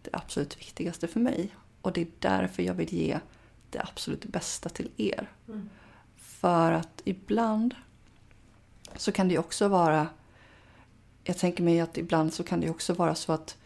det 0.02 0.10
absolut 0.12 0.58
viktigaste 0.60 1.08
för 1.08 1.20
mig. 1.20 1.56
Och 1.80 1.92
det 1.92 2.00
är 2.00 2.08
därför 2.18 2.62
jag 2.62 2.74
vill 2.74 2.94
ge 2.94 3.18
det 3.70 3.80
absolut 3.80 4.24
bästa 4.24 4.68
till 4.68 4.90
er. 4.96 5.30
Mm. 5.48 5.68
För 6.16 6.72
att 6.72 7.02
ibland 7.04 7.74
så 8.96 9.12
kan 9.12 9.28
det 9.28 9.38
också 9.38 9.68
vara... 9.68 10.08
Jag 11.24 11.38
tänker 11.38 11.62
mig 11.62 11.80
att 11.80 11.98
ibland 11.98 12.32
så 12.34 12.44
kan 12.44 12.60
det 12.60 12.70
också 12.70 12.94
vara 12.94 13.14
så 13.14 13.32
att 13.32 13.56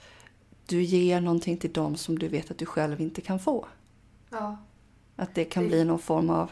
du 0.67 0.83
ger 0.83 1.21
någonting 1.21 1.57
till 1.57 1.73
dem 1.73 1.97
som 1.97 2.19
du 2.19 2.29
vet 2.29 2.51
att 2.51 2.59
du 2.59 2.67
själv 2.67 3.01
inte 3.01 3.21
kan 3.21 3.39
få. 3.39 3.67
Ja. 4.31 4.57
Att 5.17 5.35
det 5.35 5.45
kan 5.45 5.63
Det- 5.63 5.69
bli 5.69 5.85
någon 5.85 5.99
form 5.99 6.31
av 6.31 6.51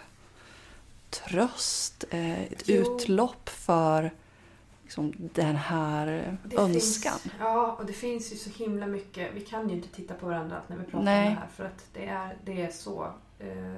tröst, 1.11 2.05
eh, 2.11 2.43
ett 2.43 2.63
Jo. 2.69 2.77
utlopp 2.97 3.49
för 3.49 4.11
liksom, 4.83 5.13
den 5.35 5.57
här 5.57 6.39
Det 6.45 6.57
önskan. 6.57 7.19
Finns, 7.19 7.35
ja, 7.39 7.77
och 7.79 7.87
det 7.87 7.93
finns 7.93 8.33
ju 8.33 8.37
så 8.37 8.51
himla 8.51 8.87
mycket. 8.87 9.35
Vi 9.35 9.41
kan 9.41 9.69
ju 9.69 9.75
inte 9.77 9.89
titta 9.89 10.15
på 10.15 10.27
varandra 10.27 10.63
när 10.67 10.77
vi 10.77 10.85
pratar 10.85 11.05
Nej. 11.05 11.29
om 11.29 11.35
det 11.35 11.41
här. 11.41 11.49
För 11.57 11.65
att 11.65 11.87
det 11.93 12.07
är, 12.07 12.37
det 12.45 12.63
är 12.63 12.71
så. 12.71 13.13
Eh, 13.39 13.75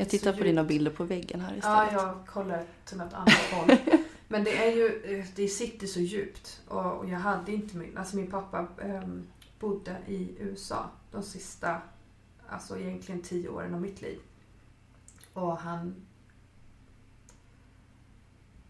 Jag 0.00 0.08
tittar 0.08 0.32
på 0.32 0.44
dina 0.44 0.64
bilder 0.64 0.90
på 0.90 1.04
väggen 1.04 1.40
här 1.40 1.50
ja, 1.50 1.56
istället. 1.56 1.92
jag 1.92 2.26
kollar 2.26 2.64
till 2.84 2.96
något 2.96 3.12
annat 3.12 3.52
håll. 3.52 3.76
Men 4.28 4.44
det 4.44 4.66
är 4.66 4.76
ju, 4.76 5.18
eh, 5.18 5.26
det 5.36 5.48
sitter 5.48 5.86
så 5.86 6.00
djupt. 6.00 6.62
Och, 6.68 7.08
jag 7.08 7.18
hade 7.18 7.52
inte 7.52 7.76
min, 7.76 7.98
alltså 7.98 8.16
min 8.16 8.30
pappa 8.30 8.66
ehm, 8.82 9.26
bodde 9.58 9.96
i 10.06 10.36
USA 10.38 10.90
de 11.10 11.22
sista, 11.22 11.80
alltså 12.48 12.78
egentligen 12.78 13.22
tio 13.22 13.48
åren 13.48 13.74
av 13.74 13.80
mitt 13.80 14.02
liv. 14.02 14.18
Och 15.32 15.56
han... 15.56 15.94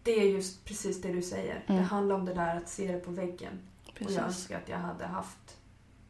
Det 0.03 0.11
är 0.11 0.25
just 0.25 0.65
precis 0.65 1.01
det 1.01 1.11
du 1.11 1.21
säger. 1.21 1.63
Mm. 1.67 1.81
Det 1.81 1.87
handlar 1.87 2.15
om 2.15 2.25
det 2.25 2.33
där 2.33 2.57
att 2.57 2.69
se 2.69 2.91
det 2.91 2.99
på 2.99 3.11
väggen. 3.11 3.59
Och 3.83 3.89
jag 3.89 4.07
Precis. 4.07 4.17
önskar 4.17 4.57
att 4.57 4.69
jag 4.69 4.77
hade 4.77 5.05
haft 5.05 5.57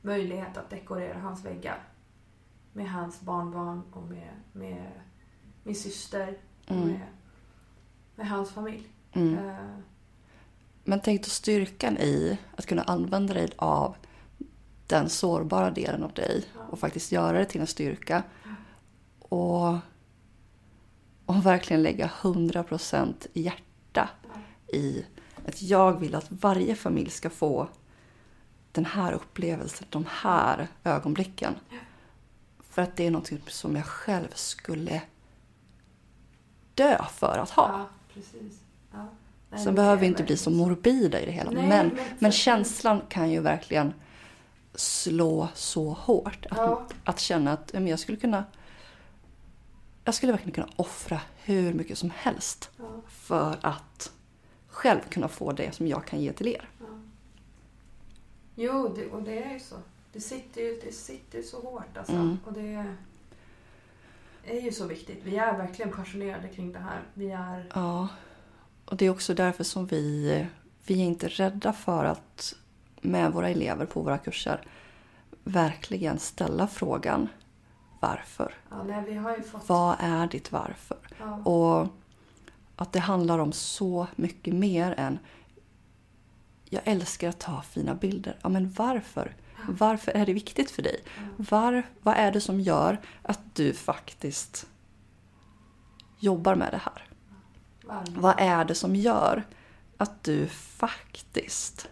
möjlighet 0.02 0.58
att 0.58 0.70
dekorera 0.70 1.20
hans 1.20 1.46
väggar. 1.46 1.84
Med 2.80 2.90
hans 2.92 3.22
barnbarn 3.22 3.82
och 3.94 4.04
med, 4.04 4.30
med 4.54 4.92
min 5.64 5.76
syster 5.76 6.38
och 6.66 6.72
Mm. 6.72 6.88
med, 6.88 7.02
med 8.16 8.28
hans 8.30 8.52
familj. 8.52 8.88
Mm. 9.14 9.38
Eh, 9.50 9.56
Men 10.84 11.00
tänk 11.02 11.24
då 11.24 11.30
styrkan 11.30 11.98
i 11.98 12.38
att 12.56 12.66
kunna 12.66 12.82
använda 12.82 13.34
dig 13.34 13.50
av 13.58 13.96
den 14.88 15.10
sårbara 15.10 15.72
delen 15.72 16.04
av 16.04 16.14
dig 16.14 16.44
Ja. 16.56 16.62
och 16.72 16.80
faktiskt 16.80 17.12
göra 17.12 17.38
det 17.38 17.46
till 17.46 17.62
en 17.62 17.68
styrka. 17.68 18.24
Och, 19.20 19.68
och 21.26 21.46
verkligen 21.46 21.84
lägga 21.84 22.08
100% 22.22 23.28
hjärta 23.34 24.10
i 24.68 25.06
att 25.48 25.62
jag 25.62 26.00
vill 26.00 26.16
att 26.16 26.28
varje 26.32 26.76
familj 26.76 27.10
ska 27.10 27.30
få 27.30 27.68
den 28.72 28.86
här 28.86 29.14
upplevelsen, 29.14 29.88
de 29.90 30.06
här 30.10 30.68
ögonblicken. 30.84 31.56
För 32.70 32.82
att 32.82 32.96
det 32.96 33.08
är 33.08 33.12
något 33.12 33.30
som 33.48 33.76
jag 33.76 33.86
själv 33.86 34.28
skulle 34.34 35.02
dö 36.76 37.06
för 37.12 37.38
att 37.38 37.50
ha. 37.50 37.70
ja, 37.80 37.90
precis. 38.14 38.60
Ja. 38.92 39.08
Nej, 39.50 39.64
Sen 39.64 39.76
behöver 39.76 39.98
vi 40.02 40.08
inte 40.08 40.24
bli 40.24 40.38
så 40.38 40.50
morbida 40.50 41.22
i 41.22 41.26
det 41.26 41.32
hela. 41.32 41.52
Nej, 41.52 41.68
men, 41.70 41.88
men 41.88 42.06
men 42.20 42.32
känslan 42.32 43.02
kan 43.10 43.32
ju 43.32 43.40
verkligen 43.40 43.94
slå 44.74 45.48
så 45.54 45.90
hårt. 45.94 46.46
Att, 46.52 46.58
Ja. 46.58 46.88
att 47.04 47.20
känna 47.20 47.54
att 47.54 47.74
men 47.74 47.88
jag 47.88 48.00
skulle 48.00 48.18
kunna... 48.18 48.44
Jag 50.04 50.16
skulle 50.16 50.32
verkligen 50.32 50.54
kunna 50.54 50.70
offra 50.76 51.22
hur 51.44 51.74
mycket 51.74 51.98
som 51.98 52.12
helst 52.16 52.70
Ja, 52.78 52.86
för 53.08 53.58
att 53.62 54.12
själv 54.68 55.00
kunna 55.10 55.28
få 55.28 55.52
det 55.52 55.76
som 55.76 55.88
jag 55.88 56.06
kan 56.06 56.22
ge 56.22 56.34
till 56.34 56.48
er. 56.48 56.70
ja. 56.80 56.86
Jo, 58.56 58.94
det, 58.96 59.06
och 59.08 59.24
det 59.24 59.44
är 59.44 59.54
ju 59.54 59.60
så. 59.60 59.76
Det 60.14 60.22
sitter 60.22 60.62
ju 60.62 60.80
det 60.84 60.92
sitter 60.92 61.42
så 61.42 61.62
hårt 61.62 61.98
alltså. 61.98 62.14
Mm. 62.14 62.38
Och 62.46 62.54
det 62.54 62.86
är 64.44 64.62
ju 64.62 64.72
så 64.72 64.88
viktigt. 64.88 65.20
Vi 65.24 65.38
är 65.38 65.58
verkligen 65.58 65.92
passionerade 65.92 66.48
kring 66.48 66.72
det 66.72 66.80
här. 66.80 67.02
Vi 67.14 67.32
är... 67.32 67.72
Ja, 67.74 68.08
och 68.86 68.98
det 68.98 69.06
är 69.06 69.10
också 69.10 69.34
därför 69.34 69.64
som 69.64 69.86
vi, 69.86 70.46
vi 70.86 71.02
är 71.02 71.06
inte 71.06 71.28
rädda 71.28 71.74
för 71.74 72.06
att 72.06 72.56
med 73.02 73.32
våra 73.32 73.50
elever 73.50 73.86
på 73.86 74.02
våra 74.02 74.18
kurser 74.18 74.62
verkligen 75.44 76.20
ställa 76.20 76.68
frågan 76.68 77.28
varför? 78.00 78.54
Ja, 78.70 78.84
nej, 78.84 79.04
vi 79.06 79.14
har 79.14 79.38
ju 79.38 79.44
fått... 79.44 79.70
Vad 79.70 79.96
är 80.00 80.28
ditt 80.28 80.52
varför? 80.52 80.98
Ja, 81.20 81.38
Och 81.38 81.88
att 82.76 82.94
det 82.94 83.00
handlar 83.00 83.40
om 83.40 83.52
så 83.52 84.08
mycket 84.16 84.54
mer 84.54 84.92
än 84.98 85.20
jag 86.70 86.82
älskar 86.86 87.30
att 87.30 87.40
ta 87.40 87.62
fina 87.62 87.96
bilder. 87.96 88.38
Ja, 88.42 88.50
men 88.50 88.72
varför? 88.72 89.36
Varför 89.68 90.12
är 90.12 90.26
det 90.26 90.34
viktigt 90.34 90.72
för 90.72 90.82
dig? 90.82 91.04
Var, 91.38 91.84
vad 92.02 92.16
är 92.18 92.32
det 92.32 92.42
som 92.42 92.60
gör 92.60 92.98
att 93.22 93.56
du 93.56 93.74
faktiskt 93.74 94.68
jobbar 96.20 96.56
med 96.56 96.72
det 96.72 96.82
här? 96.84 97.08
Vad 98.10 98.36
är 98.38 98.66
det 98.66 98.76
som 98.76 98.96
gör 98.96 99.44
att 99.98 100.24
du 100.24 100.48
faktiskt 100.48 101.90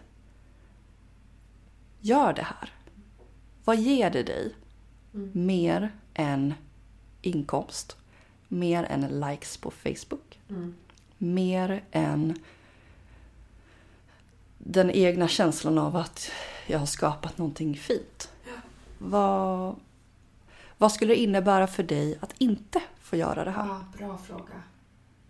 gör 2.00 2.32
det 2.32 2.42
här? 2.42 2.72
Vad 3.64 3.76
ger 3.76 4.10
det 4.10 4.22
dig 4.22 4.54
Mm. 5.14 5.30
mer 5.46 5.92
än 6.14 6.54
inkomst? 7.22 7.96
Mer 8.48 8.84
än 8.84 9.20
likes 9.20 9.56
på 9.56 9.70
Facebook? 9.70 10.40
Mm. 10.48 10.74
Mer 11.18 11.84
än 11.90 12.38
den 14.58 14.90
egna 14.90 15.28
känslan 15.28 15.78
av 15.78 15.96
att 15.96 16.30
jag 16.68 16.78
har 16.78 16.86
skapat 16.86 17.38
någonting 17.38 17.76
fint? 17.76 18.30
Vad, 18.98 19.76
vad 20.78 20.92
skulle 20.92 21.12
det 21.14 21.20
innebära 21.20 21.66
för 21.66 21.82
dig 21.82 22.18
att 22.20 22.34
inte 22.38 22.82
få 23.00 23.16
göra 23.16 23.44
det 23.44 23.50
här? 23.50 23.66
Ja, 23.66 23.80
bra 23.98 24.18
fråga. 24.18 24.62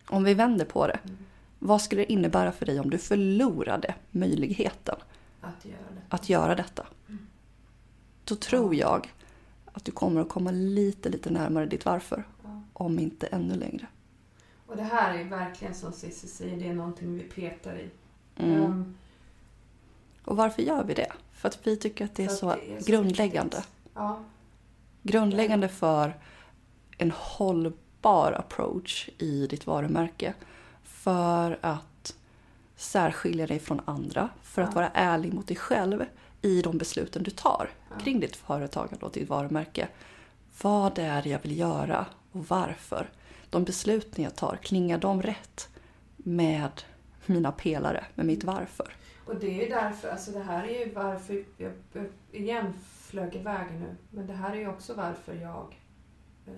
Om 0.06 0.24
vi 0.24 0.34
vänder 0.34 0.64
på 0.64 0.86
det. 0.86 0.98
Mm. 1.04 1.16
Vad 1.58 1.82
skulle 1.82 2.02
det 2.02 2.12
innebära 2.12 2.52
för 2.52 2.66
dig 2.66 2.80
om 2.80 2.90
du 2.90 2.98
förlorade 2.98 3.94
möjligheten 4.10 4.96
Att 5.40 5.64
göra 5.64 5.76
det. 5.94 6.00
att 6.16 6.28
göra 6.28 6.54
detta? 6.54 6.86
Då 8.24 8.34
tror 8.36 8.74
jag 8.74 9.12
att 9.72 9.84
du 9.84 9.92
kommer 9.92 10.20
att 10.20 10.28
komma 10.28 10.50
lite, 10.50 11.08
lite 11.08 11.30
närmare 11.30 11.66
ditt 11.66 11.84
varför. 11.84 12.24
Ja. 12.44 12.62
Om 12.72 12.98
inte 12.98 13.26
ännu 13.26 13.54
längre. 13.54 13.86
Och 14.66 14.76
det 14.76 14.82
här 14.82 15.18
är 15.18 15.24
verkligen 15.24 15.74
som 15.74 15.92
Cissi 15.92 16.26
säger, 16.26 16.56
det 16.56 16.68
är 16.68 16.74
någonting 16.74 17.14
vi 17.14 17.22
petar 17.22 17.76
i. 17.76 17.90
Mm. 18.36 18.62
Ehm, 18.64 18.94
Och 20.28 20.36
varför 20.36 20.62
gör 20.62 20.84
vi 20.84 20.94
det? 20.94 21.12
För 21.32 21.48
att 21.48 21.66
vi 21.66 21.76
tycker 21.76 22.04
att 22.04 22.14
det 22.14 22.24
är 22.24 22.28
så 22.28 22.46
det 22.54 22.72
är 22.76 22.80
så 22.80 22.90
grundläggande. 22.90 23.62
ja, 23.94 24.20
Grundläggande 25.02 25.68
för 25.68 26.14
en 26.98 27.10
hållbar 27.16 28.32
approach 28.32 29.08
i 29.18 29.46
ditt 29.46 29.66
varumärke. 29.66 30.34
För 30.84 31.58
att 31.60 32.14
särskilja 32.76 33.46
dig 33.46 33.58
från 33.58 33.80
andra. 33.84 34.28
För 34.42 34.62
att 34.62 34.68
Ja. 34.68 34.74
vara 34.74 34.90
ärlig 34.94 35.32
mot 35.34 35.46
dig 35.46 35.56
själv 35.56 36.04
i 36.42 36.62
de 36.62 36.78
besluten 36.78 37.22
du 37.22 37.30
tar 37.30 37.70
Ja. 37.90 38.04
kring 38.04 38.20
ditt 38.20 38.36
företagande 38.36 39.06
och 39.06 39.12
ditt 39.12 39.28
varumärke. 39.28 39.88
Vad 40.62 40.94
det 40.94 41.02
är 41.02 41.26
jag 41.26 41.38
vill 41.42 41.58
göra 41.58 42.06
och 42.32 42.44
varför. 42.48 43.10
De 43.50 43.64
besluten 43.64 44.24
jag 44.24 44.36
tar, 44.36 44.56
klingar 44.62 44.98
de 44.98 45.22
rätt 45.22 45.68
med 46.16 46.70
mina 47.26 47.52
pelare, 47.52 48.04
med 48.14 48.26
mitt 48.26 48.44
varför? 48.44 48.92
Och 49.28 49.36
det 49.40 49.64
är 49.66 49.70
därför, 49.82 50.08
alltså 50.08 50.30
det 50.30 50.42
här 50.42 50.64
är 50.64 50.86
ju 50.86 50.92
varför, 50.94 51.44
jag, 51.56 51.72
jag 51.92 52.06
igen 52.32 52.72
flög 52.82 53.34
iväg 53.36 53.66
nu, 53.80 53.96
men 54.10 54.26
det 54.26 54.32
här 54.32 54.52
är 54.52 54.56
ju 54.60 54.68
också 54.68 54.94
varför 54.94 55.34
jag 55.34 55.76
eh, 56.46 56.52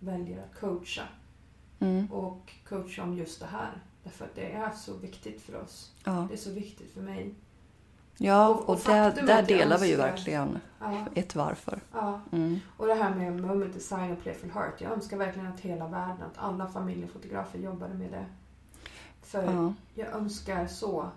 väljer 0.00 0.38
att 0.42 0.60
coacha. 0.60 1.02
Mm. 1.80 2.12
Och 2.12 2.52
coacha 2.68 3.02
om 3.02 3.16
just 3.16 3.40
det 3.40 3.46
här. 3.46 3.70
Därför 4.04 4.24
att 4.24 4.34
det 4.34 4.52
är 4.52 4.70
så 4.70 4.94
viktigt 4.96 5.42
för 5.42 5.62
oss. 5.62 5.92
Ja, 6.04 6.26
Det 6.28 6.34
är 6.34 6.38
så 6.38 6.50
viktigt 6.52 6.90
för 6.94 7.00
mig. 7.00 7.34
ja 8.18 8.48
Och- 8.48 8.60
och 8.60 8.68
och 8.68 8.80
där, 8.86 9.26
där 9.26 9.42
delar 9.42 9.78
vi 9.78 9.88
ju 9.88 9.96
verkligen 9.96 10.58
Ja, 10.80 11.06
ett 11.14 11.34
varför. 11.34 11.80
ja. 11.92 12.20
Mm. 12.32 12.60
Och 12.76 12.86
det 12.86 12.94
här 12.94 13.14
med 13.14 13.32
moment 13.42 13.74
design 13.74 14.12
och 14.12 14.20
playful 14.22 14.50
heart. 14.50 14.80
Jag 14.80 14.92
önskar 14.92 15.16
verkligen 15.16 15.48
att 15.48 15.60
hela 15.60 15.88
världen, 15.88 16.22
att 16.22 16.38
alla 16.38 16.66
familjefotografer 16.66 17.58
jobbade 17.58 17.94
med 17.94 18.10
det. 18.10 18.26
För 19.22 19.42
Ja. 19.42 19.74
jag 19.94 20.08
önskar 20.08 20.66
så. 20.66 21.10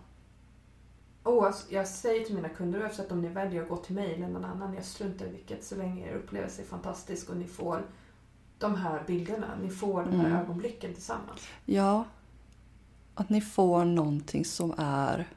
Och 1.28 1.54
jag 1.70 1.88
säger 1.88 2.26
till 2.26 2.36
mina 2.36 2.50
kunder, 2.50 2.82
oavsett 2.84 3.12
om 3.12 3.22
ni 3.22 3.28
väljer 3.28 3.62
att 3.64 3.70
gå 3.70 3.78
till 3.78 3.96
mig 3.96 4.14
eller 4.14 4.28
någon 4.28 4.46
annan, 4.46 4.74
jag 4.74 4.86
struntar 4.86 5.26
i 5.26 5.30
vilket, 5.30 5.64
så 5.64 5.76
länge 5.76 6.08
er 6.10 6.16
upplevelse 6.16 6.62
är 6.62 6.66
fantastisk 6.66 7.30
och 7.30 7.38
ni 7.38 7.48
får 7.48 7.86
de 8.58 8.76
här 8.76 9.04
bilderna, 9.08 9.48
ni 9.62 9.70
får 9.70 10.04
de 10.04 10.12
här 10.20 10.26
Mm. 10.30 10.40
ögonblicken 10.42 10.94
tillsammans. 10.94 11.42
Ja. 11.66 12.06
Att 13.16 13.30
ni 13.30 13.42
får 13.42 13.86
någonting 13.86 14.46
som 14.46 14.74
är 14.78 15.28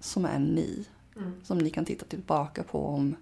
som 0.00 0.24
är 0.24 0.38
ni. 0.38 0.86
Mm. 1.16 1.32
Som 1.44 1.58
ni 1.58 1.70
kan 1.70 1.84
titta 1.84 2.06
tillbaka 2.06 2.62
på 2.62 2.86
om, 2.86 3.16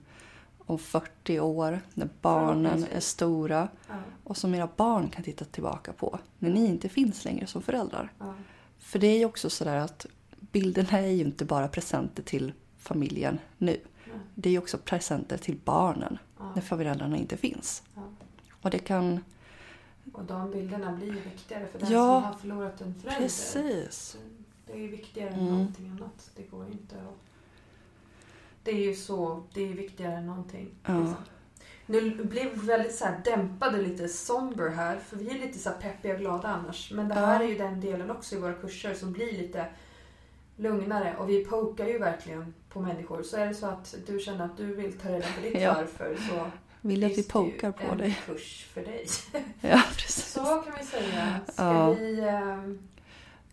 om 0.59 0.78
40 0.78 1.40
år 1.40 1.80
när 1.94 2.09
barnen 2.22 2.87
är 2.92 3.00
stora. 3.00 3.68
Ja, 3.88 3.94
Och 4.24 4.37
som 4.37 4.54
era 4.54 4.68
barn 4.76 5.09
kan 5.09 5.24
titta 5.24 5.44
tillbaka 5.44 5.92
på 5.92 6.18
när 6.38 6.50
ni 6.50 6.66
inte 6.66 6.88
finns 6.88 7.24
längre 7.24 7.46
som 7.46 7.62
föräldrar. 7.62 8.12
ja, 8.18 8.35
För 8.78 8.98
det 8.98 9.06
är 9.06 9.18
ju 9.18 9.24
också 9.24 9.50
sådär 9.50 9.76
att 9.76 10.06
bilderna 10.61 10.99
är 10.99 11.11
ju 11.11 11.25
inte 11.25 11.45
bara 11.45 11.69
presenter 11.69 12.23
till 12.23 12.53
familjen 12.79 13.38
nu. 13.59 13.66
nej, 14.07 14.19
Det 14.35 14.49
är 14.49 14.51
ju 14.51 14.59
också 14.59 14.79
presenter 14.79 15.38
till 15.38 15.59
barnen 15.64 16.19
ja, 16.38 16.53
när 16.55 16.62
föräldrarna 16.62 17.16
inte 17.16 17.37
finns. 17.37 17.83
ja. 17.95 18.03
Och 18.62 18.71
det 18.71 18.79
kan... 18.79 19.21
Och 20.12 20.25
de 20.25 20.51
bilderna 20.51 20.92
blir 20.92 21.07
ju 21.07 21.21
viktigare 21.21 21.66
för 21.66 21.79
den 21.79 21.92
Ja, 21.92 22.21
som 22.21 22.25
har 22.25 22.35
förlorat 22.38 22.81
en 22.81 22.95
förälder. 22.95 23.21
Precis. 23.21 24.16
Det 24.66 24.73
är 24.73 24.77
ju 24.79 24.88
viktigare 24.88 25.29
än 25.31 25.40
Mm. 25.40 25.53
någonting 25.53 25.88
annat. 25.90 26.31
Det 26.37 26.42
går 26.51 26.66
inte 26.73 26.95
att... 26.97 27.19
Det 28.62 28.71
är 28.71 28.85
ju 28.88 28.95
så, 28.95 29.42
det 29.55 29.61
är 29.62 29.73
viktigare 29.75 30.12
än 30.16 30.27
någonting. 30.27 30.69
Liksom. 30.79 31.14
Nu 31.87 32.25
blev 32.25 32.51
vi 32.61 32.66
väldigt 32.66 32.95
så 32.95 33.05
här 33.05 33.21
dämpade, 33.25 33.83
lite 33.83 34.09
somber 34.09 34.69
här. 34.71 34.97
För 34.99 35.16
vi 35.16 35.31
är 35.31 35.47
lite 35.47 35.59
så 35.59 35.71
här 35.71 35.77
peppiga 35.81 36.12
och 36.14 36.21
glada 36.21 36.49
annars. 36.49 36.92
Men 36.92 37.09
det 37.09 37.14
här 37.14 37.40
är 37.40 37.49
ju 37.49 37.59
den 37.59 37.81
delen 37.81 38.11
också 38.11 38.35
i 38.37 38.38
våra 38.38 38.53
kurser 38.55 38.95
som 38.95 39.12
blir 39.12 39.33
lite 39.33 39.66
lugnare. 40.57 41.16
Och 41.19 41.31
vi 41.31 41.45
pokar 41.45 41.87
ju 41.87 41.99
verkligen 41.99 42.55
på 42.69 42.81
människor. 42.81 43.23
Så 43.23 43.37
är 43.37 43.47
det 43.47 43.55
så 43.55 43.66
att 43.66 43.95
du 44.07 44.19
känner 44.19 44.45
att 44.45 44.57
du 44.57 44.75
vill 44.75 44.99
ta 44.99 45.09
reda 45.09 45.27
på 45.37 45.40
ditt 45.42 45.61
Ja. 45.61 45.75
varför 45.75 46.16
så 46.29 46.51
Vill 46.81 47.05
att 47.05 47.11
vi 47.11 47.14
finns 47.14 47.27
det 47.27 47.38
ju 47.38 47.51
pokar 47.53 47.73
på 47.73 47.92
en 47.92 47.99
dig? 47.99 48.19
kurs 48.27 48.66
för 48.75 48.81
dig. 48.85 49.07
Ja, 49.61 49.83
precis. 49.97 50.33
Så 50.33 50.40
kan 50.45 50.75
vi 50.81 50.85
säga. 50.87 51.40
Ska 51.49 51.62
Ja. 51.64 51.90
vi... 51.92 52.21
ehm, 52.21 52.79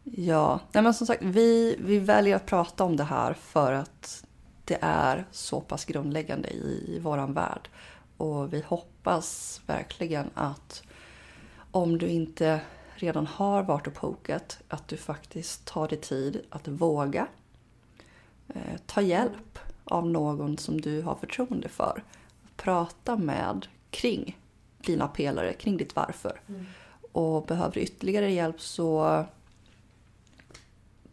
Ja, 0.03 0.59
nej 0.71 0.83
men 0.83 0.93
som 0.93 1.07
sagt, 1.07 1.21
vi, 1.23 1.75
vi 1.79 1.99
väljer 1.99 2.35
att 2.35 2.45
prata 2.45 2.83
om 2.83 2.95
det 2.97 3.03
här 3.03 3.33
för 3.33 3.73
att 3.73 4.25
det 4.65 4.77
är 4.81 5.25
så 5.31 5.61
pass 5.61 5.85
grundläggande 5.85 6.49
i, 6.49 6.83
i 6.95 6.99
våran 6.99 7.33
värld. 7.33 7.69
Och 8.17 8.53
vi 8.53 8.61
hoppas 8.61 9.61
verkligen 9.67 10.29
att 10.33 10.83
om 11.71 11.97
du 11.97 12.07
inte 12.07 12.59
redan 12.95 13.27
har 13.27 13.63
varit 13.63 13.87
och 13.87 13.93
pokat, 13.93 14.59
att 14.67 14.87
du 14.87 14.97
faktiskt 14.97 15.65
tar 15.65 15.87
dig 15.87 15.97
tid 15.97 16.41
att 16.49 16.67
våga 16.67 17.27
eh, 18.47 18.77
ta 18.85 19.01
hjälp 19.01 19.59
av 19.83 20.07
någon 20.07 20.57
som 20.57 20.81
du 20.81 21.01
har 21.01 21.15
förtroende 21.15 21.69
för. 21.69 22.03
Prata 22.55 23.17
med 23.17 23.67
kring 23.89 24.39
dina 24.77 25.07
pelare, 25.07 25.53
kring 25.53 25.77
ditt 25.77 25.95
varför. 25.95 26.41
Mm. 26.47 26.65
Och 27.11 27.45
behöver 27.45 27.73
du 27.73 27.79
ytterligare 27.79 28.31
hjälp 28.31 28.61
så 28.61 29.25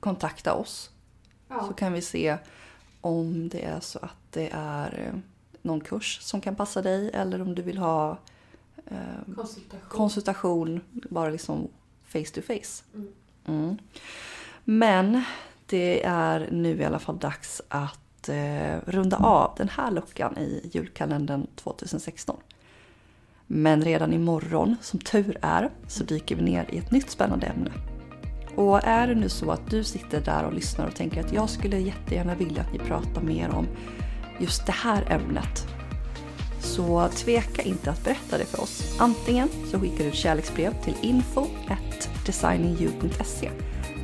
kontakta 0.00 0.54
oss. 0.54 0.90
Ja. 1.48 1.64
Så 1.68 1.74
kan 1.74 1.92
vi 1.92 2.02
se 2.02 2.38
om 3.00 3.48
det 3.48 3.64
är 3.64 3.80
så 3.80 3.98
att 3.98 4.16
det 4.30 4.50
är 4.52 4.98
eh, 5.06 5.20
någon 5.62 5.80
kurs 5.80 6.18
som 6.22 6.40
kan 6.40 6.56
passa 6.56 6.82
dig 6.82 7.10
eller 7.14 7.42
om 7.42 7.54
du 7.54 7.62
vill 7.62 7.78
ha 7.78 8.18
eh, 8.90 9.35
Konsultation. 9.35 9.88
konsultation 9.88 10.81
bara 10.92 11.31
liksom 11.31 11.68
face 12.07 12.24
to 12.35 12.40
face. 12.42 12.85
Mm. 12.94 13.09
Mm. 13.46 13.79
Men 14.64 15.22
det 15.66 16.05
är 16.05 16.48
nu 16.53 16.81
i 16.81 16.85
alla 16.85 16.98
fall 16.98 17.18
dags 17.18 17.62
att 17.68 18.29
eh, 18.29 18.76
runda 18.87 19.16
av 19.16 19.55
den 19.57 19.68
här 19.68 19.90
luckan 19.90 20.38
i 20.38 20.70
julkalendern 20.72 21.46
2016. 21.55 22.37
Men 23.46 23.83
redan 23.83 24.12
imorgon, 24.12 24.76
som 24.81 25.00
tur 25.00 25.38
är, 25.42 25.70
så 25.88 26.05
dyker 26.05 26.37
vi 26.37 26.42
ner 26.42 26.66
i 26.70 26.79
ett 26.79 26.90
nytt 26.90 27.11
spännande 27.11 27.46
ämne. 27.46 27.72
Och 28.57 28.85
är 28.85 29.07
det 29.07 29.14
nu 29.14 29.29
så 29.29 29.50
att 29.50 29.70
du 29.70 29.85
sitter 29.85 30.20
där 30.20 30.44
och 30.44 30.53
lyssnar 30.53 30.87
och 30.87 30.94
tänker 30.94 31.20
att 31.24 31.33
jag 31.33 31.50
skulle 31.50 31.79
jättegärna 31.79 32.35
vilja 32.35 32.62
att 32.62 32.72
ni 32.72 32.79
pratar 32.79 33.22
mer 33.22 33.50
om 33.50 33.66
just 34.38 34.66
det 34.66 34.72
här 34.72 35.12
ämnet. 35.12 35.79
Så 36.61 37.09
tveka 37.09 37.62
inte 37.62 37.90
att 37.90 38.05
berätta 38.05 38.38
det 38.38 38.44
för 38.44 38.62
oss. 38.62 38.96
Antingen 38.99 39.49
så 39.70 39.81
skickar 39.81 40.05
du 40.05 40.11
ett 40.11 40.14
kärleksbrev 40.14 40.75
till 40.85 40.94
info.designingyou.se 41.01 43.51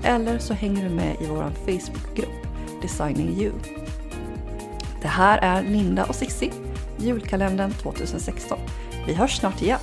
eller 0.06 0.38
så 0.38 0.54
hänger 0.54 0.88
du 0.88 0.94
med 0.94 1.16
i 1.20 1.26
vår 1.26 1.52
Facebookgrupp 1.64 2.46
Designing 2.82 3.40
You. 3.40 3.52
Det 5.02 5.08
här 5.08 5.38
är 5.38 5.62
Linda 5.62 6.04
och 6.04 6.14
Sissi, 6.14 6.52
julkalendern 6.98 7.72
2016. 7.72 8.58
Vi 9.06 9.14
hörs 9.14 9.38
snart 9.38 9.62
igen. 9.62 9.80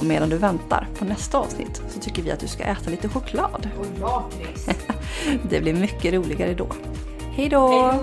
Och 0.00 0.06
medan 0.06 0.28
du 0.28 0.36
väntar 0.36 0.88
på 0.98 1.04
nästa 1.04 1.38
avsnitt 1.38 1.82
så 1.88 2.00
tycker 2.00 2.22
vi 2.22 2.30
att 2.30 2.40
du 2.40 2.48
ska 2.48 2.62
äta 2.62 2.90
lite 2.90 3.08
choklad. 3.08 3.68
Och 3.78 4.00
lakrits. 4.00 4.68
Det 5.50 5.60
blir 5.60 5.74
mycket 5.74 6.14
roligare 6.14 6.54
då! 6.54 6.66
Hej 7.32 7.48
då! 7.48 7.94